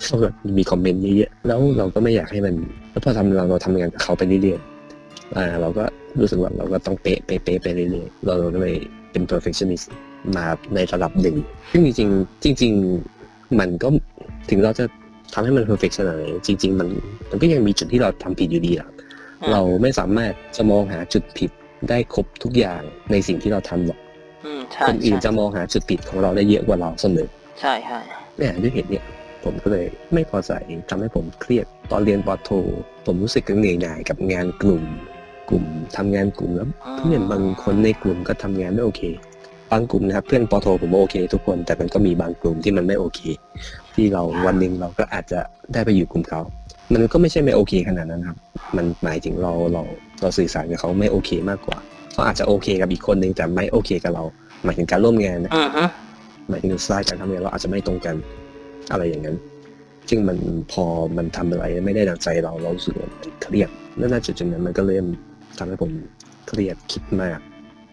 [0.04, 2.56] เขาก็มีคอมเมนต์เยอะๆแล้วเราก็ไม่อยากให้มัน
[2.92, 5.84] แล้วพอทำเราเราทำงานกับเขาไปเรื่อยๆอ่าเราก็
[6.20, 8.76] รู้สึกว่าเราก็ต้องเป๊ะเป๊ะเป๊ะไปเรื่อยๆเราก็เลย
[9.12, 9.86] เป็น perfectionist
[10.36, 11.36] มาในระดับหนึ่ง
[11.72, 12.72] ซึ่งจริงๆจริง
[13.16, 13.88] ๆ มันก็
[14.50, 14.86] ถึงเราจะ
[15.34, 16.88] ทำให้มัน perfect ขนาดไหนจริง ๆ มัน
[17.30, 18.88] มันก็ยังมีจุดที่เราทำผิดอยู่ดีอะ
[19.42, 21.52] อืมเราไม่สามารถจะมองหาจุดผิด
[21.90, 24.00] ได้ครบทุกอย่างในสิ่งที่เราทำหรอก
[24.46, 27.28] อืมใช่คนอื่นใช่จะมองหาจุดผิดของเราได้เยอะกว่าเราเสมอ
[27.62, 28.00] ใช่ใช่
[28.38, 29.06] เนี่ยด้วยเหตุเนี่ย
[29.44, 30.52] ผมก็เลยไม่พอใจ
[30.90, 32.50] ทำให้ผมเครียดตอนเรียนปอโท
[33.06, 34.84] ผมรู้สึกเหนื่อยหน่ายกับงานกลุ่ม
[35.50, 35.64] กลุ่ม
[35.98, 36.68] ทำงานกลุ่มแล้ว
[36.98, 39.02] เพื่อนบางคนในกลุ่มก็ทำงานไม่โอเค
[39.72, 43.20] บางกลุ่มนะครับเพื่อนปอโทผมโอเค ทุกคนแต่มันก็มีบางกลุ่มที่มันไม่โอเค
[43.96, 45.40] ที่เราวันหนึ่งเราก็อาจจะ
[45.74, 46.42] ได้ไปอยู่กลุ่มเขา
[46.94, 48.38] มันก็ไม่ใช่ไม่โอเคขนาดนั้นครับ
[48.76, 49.84] มันหมายถึงเราเรา
[50.22, 51.78] เราสื่อสารกับเขาไม่โอเคมากกว่า
[52.14, 54.24] เขาอาจจะโอเคกับอีกคนนึงแต่ไม่โอเคกับเรา
[54.64, 55.84] หมายถึงการร่วมงานนะอืมฮึ
[56.50, 58.16] หมายถึงสไตล์การทำงานเราอาจจะไม่ตรงกัน
[58.92, 59.38] อะไรอย่างนั้น
[60.10, 60.38] ซึ่งมัน
[60.72, 60.86] พอ
[61.18, 65.06] มันทำอะไรไม่ได้ดังใจเราเรารู้สึกว่ามันเครียดแล้วณจุดจุดนั้นมันก็เริ่ม
[65.58, 65.92] ทำให้ผม
[66.48, 67.40] เครียดคิดมาก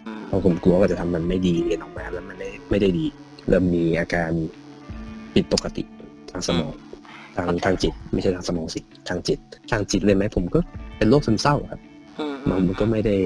[0.06, 3.06] อืมเพราะผมกลัวว่าจะทำมันไม่ดีเรียนออกมาแล้วมันไม่ไม่ได้ดี
[3.48, 4.30] เริ่มมีอาการ
[5.34, 5.82] ผิดปกติ
[6.30, 6.72] ทางสมอง
[7.36, 9.38] ทางทางจิต ไม่ใช่ทางสมองสิทางจิต
[9.70, 10.58] ทางจิตเลยไหมผมก็
[10.98, 11.80] เป็นโรคซึมเศร้าครับ
[12.20, 13.16] อืมมันมันก็ไม่ได้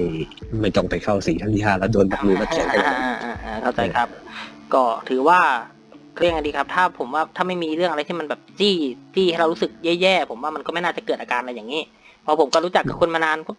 [0.61, 4.09] ไม่ต้องไปเข้าสี่ท่านที่ห้าแล้วโดนดักมือมาแข่งกันอ่าอ่าอ่าอ่าเข้าใจครับ
[4.73, 5.39] ก็ถือว่า
[6.19, 8.75] เรียกไงดีครับ ถ้าผมว่าถ้าไม่มีเรื่องอะไรที่มันแบบจี้
[9.15, 11.81] จี้ให้เรารู้สึกแย่ๆผมว่ามันก็ไม่น่าจะเกิดอาการอะไรอย่างนี้
[12.23, 13.51] เพราะผมก็รู้จักกับคนมานานก็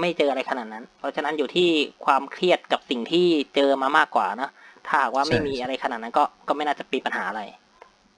[0.00, 1.68] ไม่เจออะไรขนาดนั้น เพราะฉะนั้นอยู่ที่
[2.04, 4.50] ความเครียดกับสิ่งที่เจอมามากกว่านะ
[4.86, 7.42] ถ้าหากว่าไม่มีอะไรขนาดนั้นก็ก็ไม่น่าจะมีปัญหาอะไร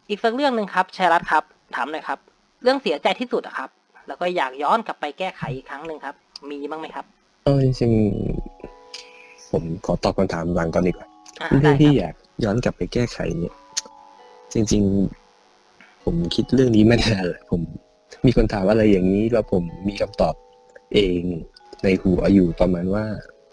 [0.09, 2.19] อีกสักเรื่องหนึ่งครับชัยรัตน์ครับ ถามหน่อยครับ
[2.62, 3.71] เรื่องเสียใจที่สุดอะครับ
[4.09, 6.14] แล้วก็อยากย้อนกลับไปแก้ไขอีกครั้งหนึ่งครับ
[6.51, 7.05] มีบ้างไหมครับ
[7.45, 11.09] เออจริงๆผมขอตอบคำถามหลังก่อนดีกว่า
[11.40, 12.14] อ่าเรื่ได้องคที่รับอยาก
[12.45, 13.55] ย้อนกลับไปแก้ไขเนี่ย
[14.55, 14.83] จริง
[15.45, 17.61] ๆ ผมคิดเรื่องนี้มานานแล้วผม
[18.27, 20.35] มีคนถามอะไรอย่างนี้แล้วผมมีคำตอบ
[20.95, 21.21] เอง
[21.83, 23.05] ในหัวอยู่ประมาณว่า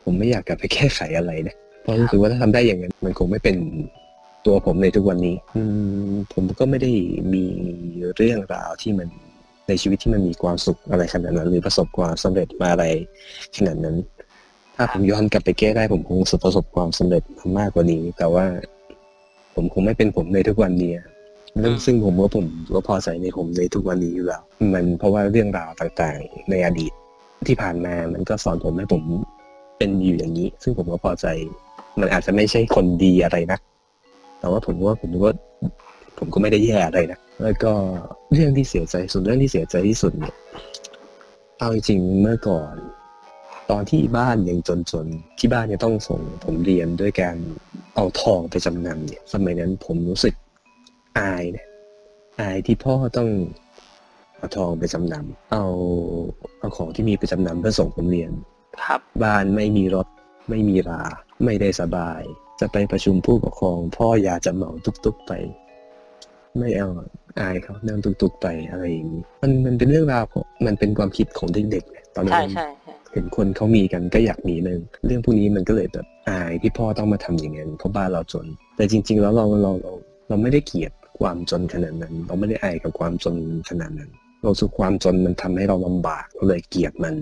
[0.03, 3.55] ผมไม่อยากกลับไปแก้ไขอะไรนะเพราะรู้สึกว่าถ้าทำได้อย่างนั้น มันคงไม่เป็น
[4.45, 5.63] ตัวผมในทุกวันนี้ อื
[6.11, 6.91] มผมก็ไม่ได้
[7.33, 7.45] มี
[8.15, 9.07] เรื่องราวที่มัน
[9.67, 12.85] ในชีวิตที่มันมีความสุขอะไรขนาดนั้น หรือประสบความสำเร็จมาอะไร
[13.55, 13.95] ขนาดนั้น
[14.75, 17.23] ถ้าผมย้อนกลับไปแก้ได้ผมคงประสบความสำเร็จ
[17.57, 18.45] มากกว่านี้ แต่ว่า
[19.55, 20.93] ผมคงไม่เป็นผมในทุกวันนี้
[21.59, 24.41] เรื่องซึ่งผมว่าผมก็พอใจในผมในทุกวันนี้อยู่แล้ว
[24.73, 26.91] มันเพราะว่าเรื่องราวต่างๆ ในอดีต
[27.47, 29.03] ที่ผ่านมามันก็สอนผมให้ผม
[29.77, 31.25] เป็นอยู่อย่างนี้ ซึ่งผมก็พอใจ
[31.99, 33.59] มันอาจจะไม่ใช่คนดีอะไรนะ
[34.43, 35.29] แต่ว่าผมว่าผมก็
[36.17, 37.73] ผมก็ไม่ได้แย่อะไรนะแล้วก็
[38.33, 40.35] เรื่องที่เสียใจส่วนเรื่องที่เสียใจที่สุดเนี่ย
[41.59, 42.73] เอาจริงๆเมื่อก่อน
[43.71, 44.69] ตอนที่บ้านยังจ
[45.05, 47.35] นๆที่บ้านยังต้องส่งผมเรียนด้วยการ
[47.95, 50.33] เอาทองไปจำนำเนี่ย สมัยนั้นผมรู้สึก
[51.19, 51.67] อายนะ
[52.39, 53.29] อายที่พ่อต้อง
[54.37, 55.63] เอาทองไปจำนำเอา
[56.59, 58.31] เอาของที่มีไปจำนำเพื่อส่งผมเรียน
[58.83, 60.07] ครับ บ้านไม่มีรถ
[60.49, 61.03] ไม่มีรา
[61.43, 62.21] ไม่ได้สบาย
[62.63, 64.71] จะไปประชุมผู้ปกครอง พ่ออยากจะเหมา
[65.05, 65.31] ตุกๆไป
[66.57, 66.89] ไม่เอา
[67.39, 78.45] อายเขานั่งตุกๆไปอะไรอย่างนี้มันมันเป็นเรื่องราวของมันเป็นความคิดของเด็กๆเนี่ยตอนนั้ใช่นใช่ใช่เห็นคนเขามีกันก็อยากมีนึงเรื่องพวกนี้มันก็เลยแบบอายที่พ่อต้องมาทำอย่างนั้นเพราะบ้านเราจน
[78.75, 79.93] แต่จริง ๆ แล้วเราเราเรา
[80.29, 83.35] เราไม่ได้เกลียดความจนขนาดนั้น เราไม่ได้อายกับความจน
[83.69, 87.15] ขนาดนั้น เราสุขความจนมันทำให้เราลำบากเราเลยเกลียดมัน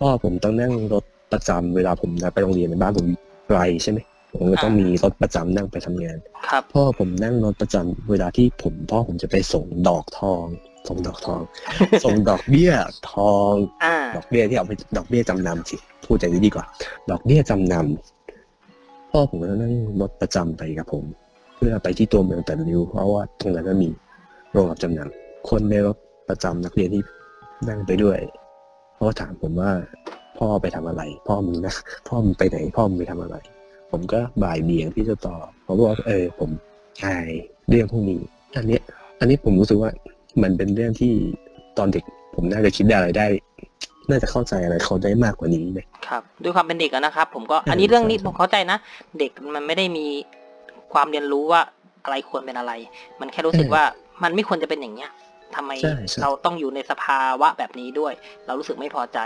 [0.00, 3.06] พ่อผมต้องนั่งรถประจำเวลาผมจะไปโรงเรียนในบ้านผม
[3.48, 3.98] ไกลใช่ไหม
[4.32, 6.16] ผมก็ต้องมีรถประจำนั่งไปทำงาน
[6.48, 10.44] ครับพ่อผมนั่งรถประจำเวลาที่ผมพ่อผมจะไปส่งดอกทอง
[10.88, 11.42] ส่งดอกทอง
[12.04, 12.72] ส่งดอกเบี้ย
[13.12, 13.52] ทอง
[13.84, 16.64] อ่าดอกเบี้ยที่เอาไปดอกเบี้ยจำนำสิพูดอย่างนี้ดีกว่า
[17.10, 21.04] ดอกเบี้ยจำนำพ่อผมก็นั่งรถประจำไปกับผม
[21.56, 23.90] เพื่อไปที่ตัวเมืองแต่ริ้วเพราะว่าตรงนั้นมันมี
[24.52, 25.96] โรงรับจำนำคนในรถ
[26.28, 27.02] ประจำนักเรียนที่
[27.68, 28.18] นั่งไปด้วย
[28.94, 29.70] เขาก็ถามผมว่า
[30.38, 31.74] พ่อไปทำอะไร พ่อมึงนะ
[32.08, 33.36] พ่อมึงไปไหนพ่อมึงไปทำอะไร
[33.90, 36.50] ผมก็บ่ายเบี่ยงที่จะตอบผมบอกว่าเออผม
[37.04, 37.30] อาย
[37.68, 38.20] เรื่องพวกนี้
[38.56, 38.82] อันเนี้ย
[39.20, 39.90] อันนี้ผมรู้สึกว่า
[40.42, 41.12] มันเป็นเรื่องที่
[41.78, 43.26] ตอนเด็ก ผมน่าจะคิดได้อะไรได้
[44.10, 48.78] น่าจะเข้าใจอะไรเขาได้มากกว่านี้เลยครับด้วยความเป็นเด็กอะนะครับ ผมก็ใช่อันนี้เรื่องนี้ใช่ผมเข้าใจนะ
[49.18, 50.06] เด็กมันไม่ได้มี
[50.92, 51.60] ความเรียนรู้ว่า
[52.04, 52.72] อะไรควรเป็นอะไร
[53.20, 53.82] มันแค่รู้สึกว่า
[54.22, 55.10] มันไม่ควรจะเป็นอย่างเนี้ย
[55.56, 58.12] ทำไมใช่ใช่เราต้องอยู่ในสภาวะแบบนี้ด้วย
[58.46, 59.18] เรารู้สึกไม่พอใจ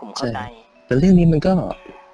[0.00, 0.40] ผมเข้าใจ
[0.86, 1.52] แต่เรื่องนี้มันก็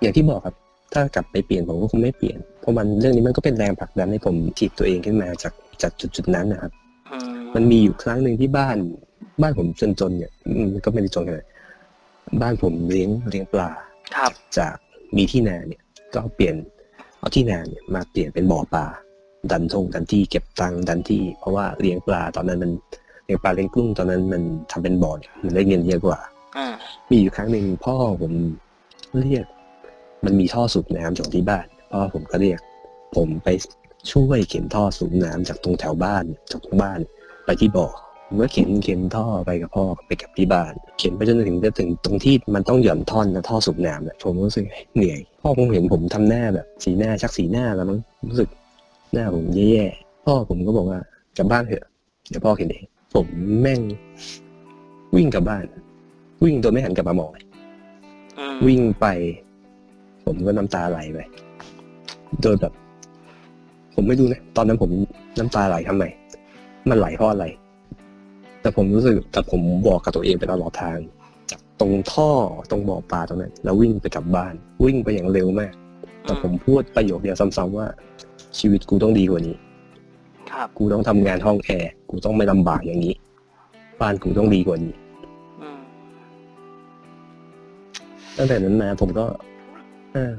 [0.01, 0.55] อย่างที่บอกครับ
[0.92, 5.52] ถ้ากลับไปเปลี่ยนผมก็คงไม่เปลี่ยน เพราะมันเรื่องนี้มันก็เป็นแรงผลักดันให้ผมถีบตัวเองขึ้นมาจาก
[5.83, 6.72] จากจุดจุดๆนั้นนะครับ
[7.12, 8.76] อืมมันมีอยู่ครั้งหนึ่งที่บ้าน
[9.42, 9.66] บ้านผม
[10.00, 11.48] จนๆเนี่ยอืมก็ไม่ได้จนขนาดนั้น
[12.42, 13.70] บ้านผมเลี้ยงเลี้ยงปลา
[14.16, 14.74] ครับจาก
[15.16, 15.83] มีที่นาเนี่ย
[16.14, 16.55] ก็เปลี่ยน
[17.18, 18.87] เอาที่นาเนี่ยมาเปลี่ยนเป็นบ่อปลา
[19.50, 22.70] ดันทงดันที่เก็บตังค์ดันที่ เพราะว่าเลี้ยงปลาตอนนั้นมัน
[23.24, 26.18] เลี้ยงปลาเลี้ยงกุ้งตอนนั้นมันทำเป็นบ่อเนี่ยมันได้เงินเยอะกว่า
[26.57, 26.66] อ่า
[27.11, 28.33] มีอยู่ครั้งหนึ่งพ่อผม
[29.20, 29.46] เรียก
[30.24, 32.61] มันมีท่อสูบน้ำจากที่บ้านพ่อผมก็เรียก
[33.16, 33.48] ผมไป
[34.12, 36.98] ช่วยเข็นท่อสูบน้ำจากตรงแถวบ้านจากตรงบ้าน
[37.44, 37.88] ไปที่บ่อ
[38.26, 44.64] ผมก็เข็นเข็นท่อไปกับพ่อไปกับที่บ้าน เข็นไปจนถึงจะถึงตรงที่มันต้องหย่อนท่อนนะท่อสูบน้ำเนี่ยผมรู้สึก
[44.96, 47.98] เหนื่อยพ่อผมเห็นผมทำหน้าแบบสีหน้าชักสีหน้าแล้วมั้ง
[48.30, 48.48] รู้สึก
[49.12, 51.00] หน้าผมแย่ๆพ่อผมก็บอกว่า
[51.38, 51.85] กลับบ้านเถอะ
[52.30, 53.26] เดี๋ยวพ่อเข็นเองผม
[53.61, 53.80] แม่ง
[55.16, 55.64] วิ่งกลับบ้าน
[56.44, 57.30] วิ่งโดยไม่หันกลับมามอง
[58.38, 59.06] อืมวิ่งไป
[60.26, 61.18] ผมก็น้ำตาไหลไป
[62.42, 62.72] โดยแบบ
[63.94, 64.90] ผมไม่รู้นะ ตอนนั้นผม
[65.38, 66.04] น้ำตาไหลทำไม
[66.88, 67.46] มันไหลเพราะอะไร
[68.61, 70.98] แต่ผมรู้สึก แต่ผมบอกกับตัวเองไปตลอดทาง
[71.50, 72.30] จากตรงท่อ
[72.70, 74.54] ตรงบ่อปลาตรงนั้น แล้ววิ่งไปกลับบ้าน
[74.85, 75.72] วิ่งไปอย่างเร็วมาก
[76.24, 77.87] แต่ผมพูดประโยคเดียวซ้ำๆว่า
[78.58, 79.56] ชีวิตกูต้องดีกว่านี้
[80.50, 83.14] ครับกูต้องทำงานห้องแอร์ กูต้องไม่ลำบากอย่างนี้
[84.00, 84.94] บ้านกูต้องดีกว่านี้
[85.62, 85.80] อืม
[88.37, 90.33] ตั้งแต่นั้นมาผมก็เออ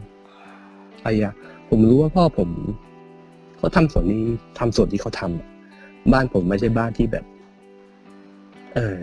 [1.03, 1.29] พยายา
[1.69, 2.49] ผมรู้ว่าพ่อผม
[3.57, 4.21] เขาทำส่วนนี้
[4.59, 5.47] ทำส่วนที่เขาทำอะ
[6.13, 7.25] บ้านผมไม่ใช่บ้านที่แบบ
[8.75, 8.97] เออ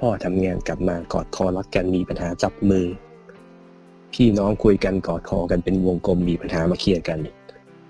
[0.00, 2.86] พ่อทำงานกลับมากอดคอรักกันมีปัญหาจับมือ
[4.14, 7.18] พี่น้องคุยกันกอดคอกันเป็นวงกลมมีปัญหามาเคลียร์กัน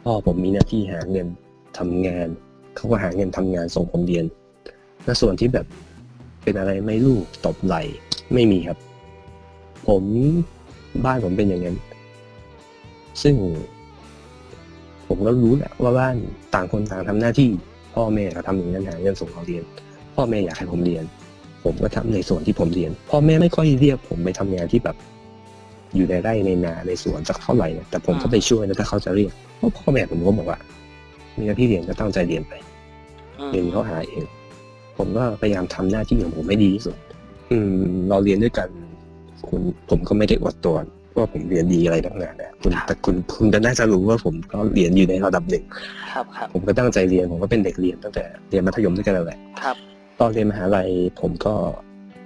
[0.05, 1.27] พ่อผมมีหน้าที่หาเงิน
[1.79, 2.29] ทำงาน
[2.77, 4.25] เขาก็หาเงินทำงานส่งผมเรียน
[5.05, 5.67] และส่วนที่แบบ
[6.43, 7.77] เป็นอะไรไม่รู้ตบไหล
[8.35, 8.79] ไม่มีครับ
[9.89, 10.03] ผม
[11.05, 11.77] บ้านผมเป็นอย่างนั้น
[13.23, 13.35] ซึ่ง
[15.09, 16.17] ผมก็รู้แหละว่าบ้าน
[16.55, 17.51] ต่างคนต่างทำหน้าที่
[17.95, 19.65] พ่อแม่เขาทำอย่างนั้นหาเงินส่งเราเรียน
[20.15, 21.05] พ่อแม่อยากให้ผมเรียน
[21.65, 24.97] ผมก็ทำในส่วนที่ผมเรียน พ่อแม่ไม่ค่อยเรียกผมไปทำงานที่แบบ
[25.97, 30.59] อยู่ในไร่ในนาในสวนสักเท่าไหร่นะแต่ผมก็ไปช่วยนะถ้าเขาจะเรียกเพราะพ่อแม่ผมก็บอกว่า
[31.37, 32.53] มีหน้าที่เรียนก็ตั้งใจเรียนไป
[33.39, 34.25] อืมเรียนเขาหาเอง
[34.99, 36.97] ผมก็พยายามทำหน้าที่ของผมให้ดีที่สุด
[37.51, 37.75] อืม
[38.09, 38.69] เราเรียนด้วยกัน
[39.49, 40.77] คุณผมก็ไม่ได้อวดตัว
[41.19, 45.65] ว่าผมเรียนดีอะไรทั้งนั้นนะคุณแต่คุณคุณก็น่าจะรู้ว่าผมก็เรียนอยู่ในระดับหนึ่ง
[46.13, 49.77] ครับครับผมก็ตั้งใจเรียนผมก็เป็นเด็กเรียนตั้งแต่เรียนมัธยมด้วยกันนั่นแหละครับ
[50.21, 50.89] ตอนเรียนมหาลัย
[51.21, 51.55] ผมก็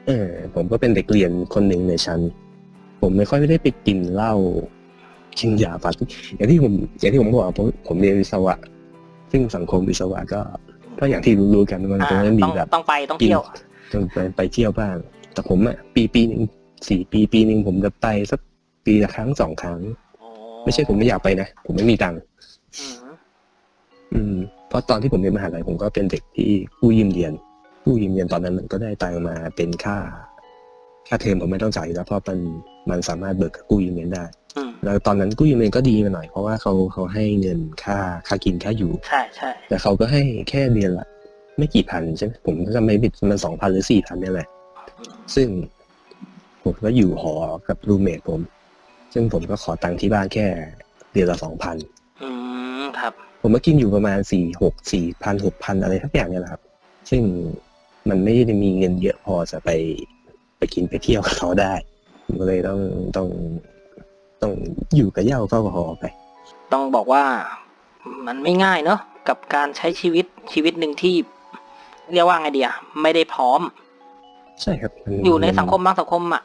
[0.07, 2.21] เออผมก็เป็นเด็กเรียนคนหนึ่งในชั้น
[3.01, 4.35] ผมไม่ค่อยได้ไปกินเหล้า
[5.39, 8.55] กินยาปาร์ตี้อย่างที่ผมอย่างที่ผมบอกผมผมเรียนวิศวะ
[9.33, 10.41] ซึ่งสังคมวิศวะก็
[10.99, 13.41] ก็อย่างที่รู้ๆกันมันอ่าก็จะมีต้องแบบต้องไปต้องเที่ยว
[13.93, 14.97] ต้องไปไปเที่ยวบ้าง
[15.33, 16.43] แต่ผมอะปีปีหนึ่ง
[16.89, 18.41] สี่ปีปีหนึ่งผมจะไปสัก
[18.87, 19.81] ปีละครั้งสองครั้ง
[20.23, 20.29] อ๋อ
[20.65, 22.21] ไม่ใช่ผมไม่อยากไปนะ ผมไม่มีตังค์
[22.79, 23.15] อืม
[24.13, 24.37] อืม
[24.69, 27.33] เพราะตอนที่ผมเรียนมหาลัยผมก็เป็นเด็กที่กู้ยืมเรียน
[27.85, 29.97] กู้ยืมเรียนตอนนั้นมันก็ได้ตังค์มาเป็นค่า
[31.09, 32.39] ค่าเทอมผมไม่ต้องจ่ายอยู่แล้วเพราะมัน
[32.91, 34.25] มันสามารถเบิกกับกู้ยืมเรียนได้
[34.57, 41.07] อืมแล้วตอนนั้นกู้ยืมเรียนก็ดีมาหน่อยเพราะว่าเขาเขาให้เงินค่าค่ากินค่าอยู่ ใช่ใช่แต่เขาก็ให้แค่เดือนละ
[41.59, 44.49] ไม่กี่พันใช่ไหมผมก็จะไม่ผิดมันสองพันหรือสี่พันนี่ยแหละ
[45.35, 45.49] ซึ่ง
[46.65, 47.35] ผมก็อยู่หอ
[47.69, 48.41] กับรูเมทผม
[49.13, 50.47] ซึ่งผมก็ขอตังค์ที่บ้านแค่
[51.13, 51.77] เดือนละสองพัน
[52.23, 52.29] อื
[52.81, 56.63] มครับ ผมก็กินอยู่ประมาณสี่หกสี่พันหกพันอะไรทักอย่างเนี่ยแหละครับ
[57.11, 57.23] ซึ่ง
[58.09, 59.71] มันไม่ได้มีเงินเยอะพอจะไป
[60.59, 61.75] ไปกินไปเที่ยวกับเขาได้
[62.25, 62.81] ผมก็เลยต้อง
[63.17, 63.29] ต้อง
[64.43, 64.53] ต้อง
[64.97, 66.05] อยู่กับเหย้าเฝ้าหอไป
[66.73, 67.25] ต้องบอกว่า
[68.27, 71.15] มันไม่ง่ายเนาะกับการใช้ชีวิตชีวิตหนึ่งที่
[72.13, 72.71] เรียกว่าไงเดีย
[73.03, 73.61] ไม่ได้พร้อม
[74.63, 76.43] ใช่ครับมัอยู่ในสังคมบางสังคมอะ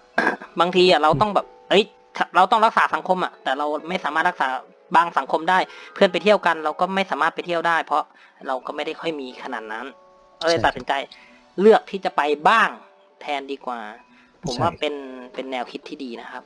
[0.60, 1.84] บางทีอะเราต้องแบบ เอ้ย
[2.36, 4.48] เราต้องรักษาสังคมอะ แต่เราไม่สามารถรักษา
[4.96, 5.60] บางสังคมได้
[5.94, 8.04] เพื่อนไปเที่ยวกัน เราก็ไม่สามารถไปเที่ยวได้ เพราะ
[8.48, 9.86] เราก็ไม่ได้ค่อยมีขนาดนั้น
[10.42, 10.94] ก็เลยตัดสินใจ
[11.62, 12.70] เลือกที่จะไปบ้าง
[13.22, 13.80] แทนดีกว่า
[14.46, 14.96] ผมว่าเป็น
[15.34, 16.44] เป็นแนวคิดที่ดีนะครับ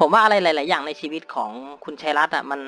[0.00, 1.50] ผมว่าอะไรหลาย ๆ อย่างในชีวิตของ
[1.84, 2.60] คุณชัยรัตน์อะมัน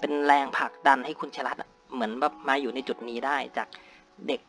[0.00, 3.68] เป็นแรงผลักดันให้คุณชัยรัตน์อะเหมือนแบบมาอยู่ในจุดนี้ได้จาก
[4.28, 4.40] เด็ก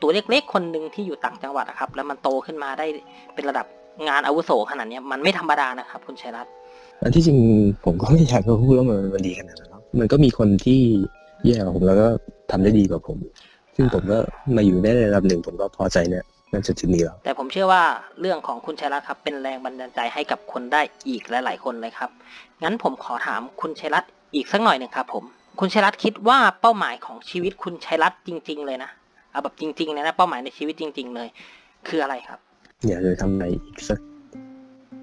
[0.00, 2.86] ตัวเล็ก ๆ คนหนึ่งที่อยู่ต่างจังหวัดอะครับ แล้วมันโตขึ้นมาได้
[3.34, 3.66] เป็นระดับ
[4.08, 6.52] งานอาวุโสขนาดเนี้ยมันไม่ธรรมดานะครับ คุณชัยรัตน์
[7.02, 7.38] อันที่จริง
[7.84, 10.80] ผมก็ไม่อยากจะพูดว่ามันมันดีขนาดนั้นหรอกมันก็มีคนที่
[11.46, 12.08] แย่กว่าผมแล้วก็
[12.50, 13.18] ทำได้ดีกว่าผม
[13.76, 14.18] ซึ่งผมก็
[14.56, 17.82] มาอยู่ได้ในระดับหนึ่งผมก็พอใจเนี่ยนั่นจุดจุดนี้แล้ว แต่ผมเชื่อว่า
[18.20, 22.10] เรื่องของคุณชัยรัตน์ครับ เป็นแรงบันดาลใจให้กับคนได้อีกหลาย ๆ คนเลยครับ
[22.62, 25.24] งั้นผมขอถามคุณชัยรัตน์อีกสักหน่อยหนึ่งครับผม
[25.60, 28.90] คุณชัยรัตน์คิดว่าเป้าหมายของชีวิตคุณชัยรัตน์จริง ๆ เลยนะ
[29.30, 31.28] เอาแบบจริงๆเลยนะเป้าหมายในชีวิตจริง ๆ เลย
[31.88, 32.38] คืออะไรครับ
[32.88, 33.98] อยากจะทำอะไรอีกสัก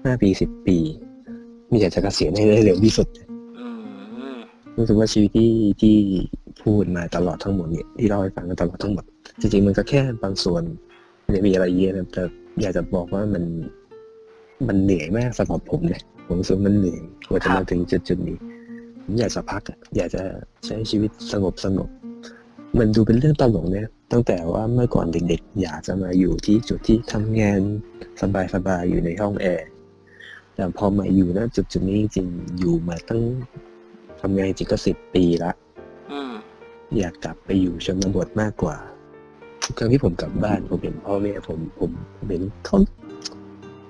[0.04, 0.78] ห้าปีสิบปี
[1.70, 3.06] มีอยากจะเกษียณให้ได้เร็วที่สุด
[3.58, 3.66] อื
[4.34, 4.38] ม
[4.76, 5.52] รู้สึกว่าชีวิตที่
[5.82, 5.96] ที่
[6.62, 9.04] พูดมาตลอดทั้งหมดเนี่ยที่เล่าให้ฟังมาตลอดทั้งหมด
[9.40, 10.62] จริงๆมันก็แค่บางส่วน
[11.24, 12.22] มันจะมีอะไรเยอะนะแต่
[12.60, 13.44] อยากจะบอกว่ามัน
[14.68, 18.38] มันเหนื่อยมากสำหรับผมเนี่ยผมรู้สึกว่ามันเหนื่อยกว่าจะมาถึงจุดจุดๆนี้
[19.04, 20.22] ผมอยากจะพักอะอยากจะ
[20.66, 21.88] ใช้ชีวิตสงบสงบ
[22.78, 27.60] มันดูเป็นเรื่องตลกเนี่ยตั้งแต่ว่าเมื่อก่อนเด็กๆ อยากจะมาอยู่ที่จุดที่ทำงาน
[28.54, 29.66] สบายๆอยู่ในห้องแอร์
[30.58, 33.20] แต่พอมาอยู่ณจุดจุดๆนี้จริงๆอยู่มาตั้ง
[34.20, 35.50] ทำงานจริงก็สิบปีละ
[36.12, 36.32] อืม
[36.98, 38.76] อยากกลับไปอยู่ชนบทมากกว่า
[39.64, 42.78] ทุกครั้งที่ผมกลับบ้านผมเห็นพ่อแม่ผมผมผมเห็นเขา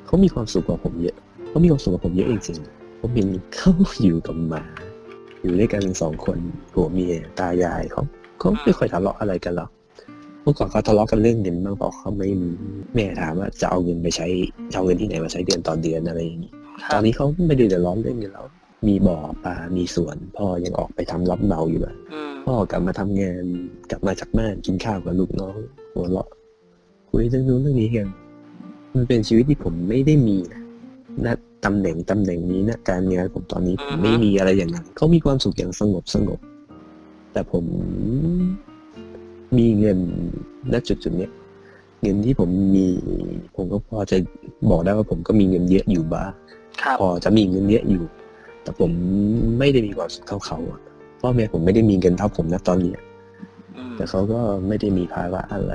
[0.07, 1.17] เขามีความสุขกว่าผมเยอะ
[1.49, 4.65] เขามีความสุขกว่าผมเยอะจริงๆผมเห็นเขาอยู่กับหมา
[5.43, 6.39] อยู่ด้วยกันสองคน
[6.73, 8.03] ผัวเมียตายายเขา
[8.39, 9.71] เขาไม่ค่อยทะเลาะอะไรกันหรอก
[10.43, 12.51] เมื่อก่อนเขาทะเลาะกันเรื่องเงินมากเพราะเขาไม่มี
[12.95, 14.27] แม่ถามว่าจะเอาเงินไปใช้
[14.71, 16.58] จะเอาเงินที่ไหนมาใช้เดือนต่อเดือนอะไรอย่างนี้ค
[16.91, 18.47] ตรัอบนนี้เขาไม่ได้เดือดร้อนเรื่องเงินแล้ว
[18.88, 23.45] มีบ่อปลา มีสวน พ่อยังออกไปทำรับเหมาอยู่เลยอืมพ่อกลับมาทำงาน
[23.91, 25.59] กลับมาจากบ้านกินข้าวกับลูกน้อง
[25.95, 26.29] หัวเราะ
[27.11, 28.09] คุยเรื่องนู้นเรื่องนี้กัน
[28.95, 30.62] มันเป็นชีวิตที่ผมไม่ได้มีนะ
[31.27, 31.29] ณ
[31.64, 36.38] ตำแหน่งตำแหน่งนี้นะการงานผมตอนนี้ผมไม่มีอะไรอย่างนั้นเขามีความสุขอย่างสงบสงบ
[37.33, 37.64] แต่ผม
[39.59, 39.99] มีเงิน
[40.73, 41.33] ณจุดจุดๆเนี้ย
[42.03, 42.87] เงินที่ผมมี
[43.57, 44.17] ผมก็พอจะ
[44.71, 46.31] บอกได้ว่าผมก็มีเงินเยอะอยู่บ้าง
[46.83, 48.05] ครับพอจะมีเงินเยอะอยู่
[48.63, 48.91] แต่ผม
[49.59, 50.81] ไม่ได้มีความสุขเท่าเขาอะ
[51.21, 52.99] พ่อแม่ผมไม่ได้มีเงินเท่าผมนะตอนเนี้ย
[53.77, 55.73] อืมแต่เขาก็ไม่ได้มีภาระอะไร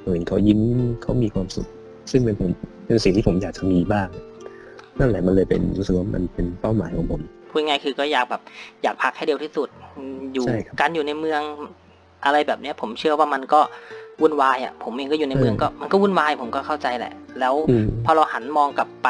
[0.00, 0.60] เห็นเขายิ้ม
[1.02, 1.66] เขามีความสุข
[2.10, 2.50] ซึ่งเป็นผม
[2.86, 4.08] เป็นสิ่งที่ผมอยากจะมีบ้าง
[4.98, 8.42] นั่นแหละมันเลยเป็นรู้สึกว่ามันเป็นเป้าหมายของผมพูดง่ายๆคือก็อยากแบบ
[8.82, 11.42] อยากพักให้เร็วที่สุดอืมอยู่ใช่ครับการอยู่ในเมือง
[12.24, 13.60] อะไรแบบเนี้ย ผมเชื่อว่ามันก็
[14.22, 19.08] วุ่นวายอะผมเองก็อยู่ในเมืองเออก็มันก็วุ่นวายผมก็เข้าใจแหละ แล้วอืมพอเราหันมองกลับไป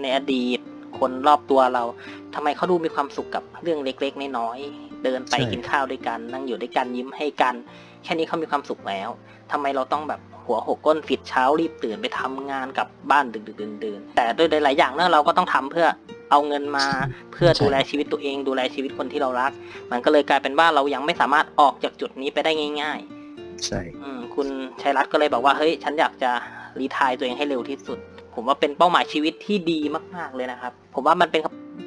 [0.00, 0.58] ในอดีต
[0.98, 1.84] คนรอบตัวเรา
[2.34, 7.54] ทำไมเขาดูมีความสุขกับเรื่องเล็กๆน้อยๆเดินไปใช่กินข้าวด้วยกัน นั่งอยู่ด้วยกันยิ้มให้กัน
[8.04, 9.08] แค่นี้เขามีความสุขแล้ว
[9.52, 15.86] ทำไมเราต้องแบบหัวหกก้นฟิดเช้ารีบตื่นไปทำงานกลับบ้านดึกๆดื่นๆแต่ด้วยหลายๆอย่างเนอะเราก็ต้องทำเพื่อ
[16.30, 16.86] เอาเงินมา
[17.32, 19.52] เพื่อดูแลชีวิตตัวเอง ดูแลชีวิตคนที่เรารัก
[19.90, 22.52] มันก็เลยกลายเป็นว่าเรายังไม่สามารถออกจากจุดนี้ไปได้
[22.82, 23.15] ง่ายๆ
[23.66, 24.48] ใช่ อืมคุณ
[24.80, 26.30] ชัยรัตน์ก็เลยบอกว่าเฮ้ยฉันอยากจะ
[26.80, 27.98] รีทายตัวเองให้เร็วที่สุด
[28.34, 29.78] ผมว่าเป็นเป้าหมายชีวิตที่ดี
[30.16, 31.40] มาก ๆเลยนะครับ ผมว่ามันเป็น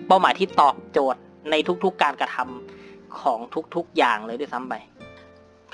[0.07, 3.39] เป้าหมายที่ตอบโจทย์ในทุกๆการกระทำของ
[3.75, 4.73] ทุกๆอย่างเลยด้วยซ้ำไป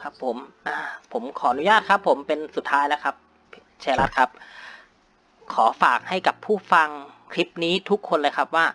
[0.01, 0.77] ครับ ผมอ่า
[1.13, 3.15] ผมขออนุญาตครับ ผมเป็นสุดท้ายแล้วครับ
[3.84, 4.29] ชัยรัตน์ครับ
[5.53, 6.89] ขอฝากให้กับผู้ฟัง
[7.34, 8.65] คลิปนี้ทุกคนเลยครับว่า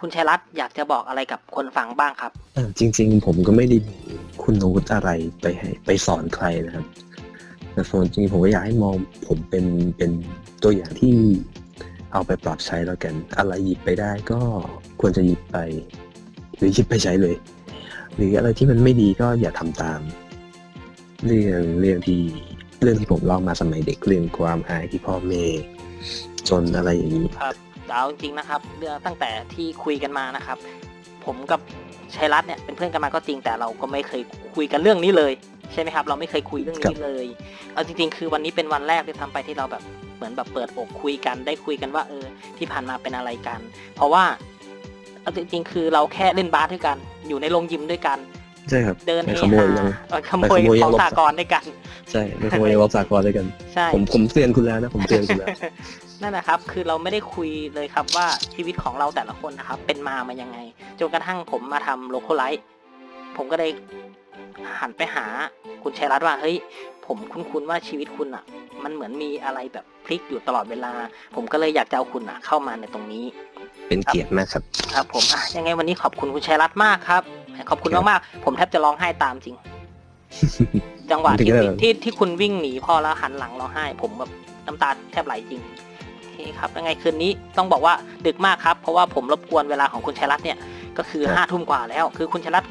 [0.00, 3.98] คุณชัยรัตน์อยากจะบอกอะไรกับคนฟังบ้างครับอ่าจริง ๆ ผมก็ไม่ได้มี
[4.42, 6.86] คุณอาวุธอะไรไปให้ไปสอนใครนะครับ
[7.72, 8.94] แต่ส่วนจริงผมก็อยากให้มอง
[9.26, 9.64] ผมเป็น
[9.96, 10.10] เป็น
[10.62, 11.14] ตัวอย่างที่
[12.12, 14.40] เอาไปปรับใช้แล้วกัน อะไรหยิบไปได้ก็
[15.00, 15.56] ควรจะหยิบไป
[16.56, 17.36] หรือหยิบไปใช้เลย
[18.14, 20.00] หรืออะไรที่มันไม่ดีก็อย่าทำตาม
[21.26, 22.20] เรื่องเรื่องที่
[22.82, 25.44] เรื่องที่ผมเล่ามาสมัยเด็กเรื่องความอายที่พ่อแม่
[26.48, 27.54] จนอะไรอย่างนี้ครับ
[27.86, 30.58] แต่เอาจริงๆนะครับ เรื่องตั้งแต่ที่คุยกันมานะครับ
[31.24, 31.60] ผมกับ
[32.16, 34.22] ชัยรัตน์เนี่ยเป็นเพื่อนกันมาก็จริงแต่เราก็ไม่เคย
[34.56, 35.32] คุยกันเรื่องนี้เลย
[35.72, 37.26] ใช่ไหมครับ เราไม่เคยคุยเรื่องครันี้บเลย
[37.74, 39.82] เอาจริง ๆ คือวันนี้เป็นวันแรกที่ทำไปที่เราแบบ
[40.16, 42.24] เหมือนแบบเปิดอกคุยกันได้คุยกันว่า เออ
[42.58, 43.60] ที่ผ่านมาเป็นอะไรกัน
[43.96, 44.24] เพราะว่า
[45.22, 46.96] เอาจริงๆคือเราแค่เล่นบาสด้วยกัน
[47.28, 48.18] อยู่ในโรงยิมด้วยกัน
[48.70, 51.64] ใช่ครับเดินไปเฮขโมยฮายังเออขโมไปยขโมยของยังสากรณ์ด้วยกัน
[52.10, 55.48] ใช่ไปขโมยในวอลสากรด้วยกัน ใช่ผมผมเตือนคุณแล้วนะผมเตือนคุณแล้ว
[56.22, 60.58] นั่นนะครับ คือเราไม่ได้คุยเลยครับว่าชีวิตของเราแต่ละคนนะครับ เป็นมามายังไง
[61.00, 62.64] จนกระทั่งผมมาทำโลโคไลท์
[63.36, 63.70] ผมก็เลย
[64.80, 65.24] หันไปหา
[65.82, 66.56] คุณชัยรัตน์ว่าเฮ้ย
[67.06, 68.44] ผมคุ้นๆว่าชีวิตคุณอะ
[68.84, 70.92] มันเหมือนมีอะไรแบบพลิกอยู่ตลอดเวลา
[71.34, 73.24] ผมก็เลยอยากจะเอาคุณอะ เข้ามาในตรงนี้
[73.88, 74.62] เป็นเกียรติมากครับ
[74.94, 77.22] ครับผมอะยังไงวันนี้ขอบคุณคุณชัยรัตน์มากครับ
[77.70, 79.56] ขอบคุณมากๆผมแทบจะร้องไห้ตามจริง
[81.10, 84.30] จังหวะที่ที่ที่คุณวิ่งหนีพ่อแล้วหันหลังร้องไห้ ผมแบบ
[84.66, 85.60] น้ำตาแทบไหลจริง
[86.50, 87.94] คครับยังไงคืนนี้ต้องบอกว่า
[88.26, 90.58] ดึกมากครับเพราะว่าผมรบกวนเวลาของคุณชัยรัตน์เนี่ย
[90.98, 92.70] ก็คือครับห้าทุ่มกว่าแล้ว คือคุณชัยรัตน์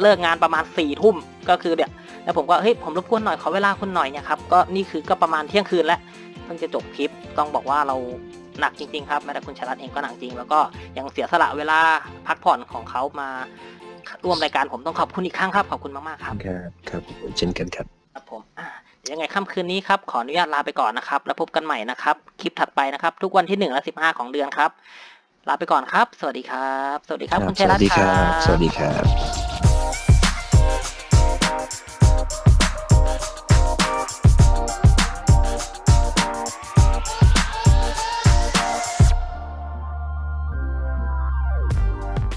[0.00, 1.16] เลิกงานประมาณสี่ทุ่ม
[1.50, 1.90] ก็คือเนี่ย
[2.24, 6.00] แล้วผมก็เฮ้ยผมรบกวนหน่อยขอเวลาคุณหน่อยเนี่ยครับก็นี่คือก็ประมาณเที่ยงคืนแล้ว
[6.44, 7.96] เพิ่งจะจบคลิปต้องบอกว่าเรา
[8.60, 10.58] หนักจริงๆครับแม้แต่คุณชัยรัตน์เองก็หนักจริง แล้วก็
[10.98, 11.78] ยังเสียสละเวลา
[12.26, 13.28] พักผ่อนของเขามา
[14.24, 17.02] ร่วมรายการผมต้องขอบคุณอีกครั้งครับขอบคุณมากๆครับ ครับครับ
[17.36, 24.70] เช่นกันครับครับผมอะเดี๋ ยวยังไงค่ำคืนนี้ครับ ขออนุญาตลาไปก่อนนะครับ แล้วพบกันใหม่นะครับ คลิปถัดไปนะครับ ทุกวันที่ 1 และ 15 ของเดือนครับ
[25.48, 29.49] ลาไปก่อนครับ สวัสดีครับ สวัสดีครับ คุณสชัยรัวัตสดีน์คครัรับ สวัสดีครับ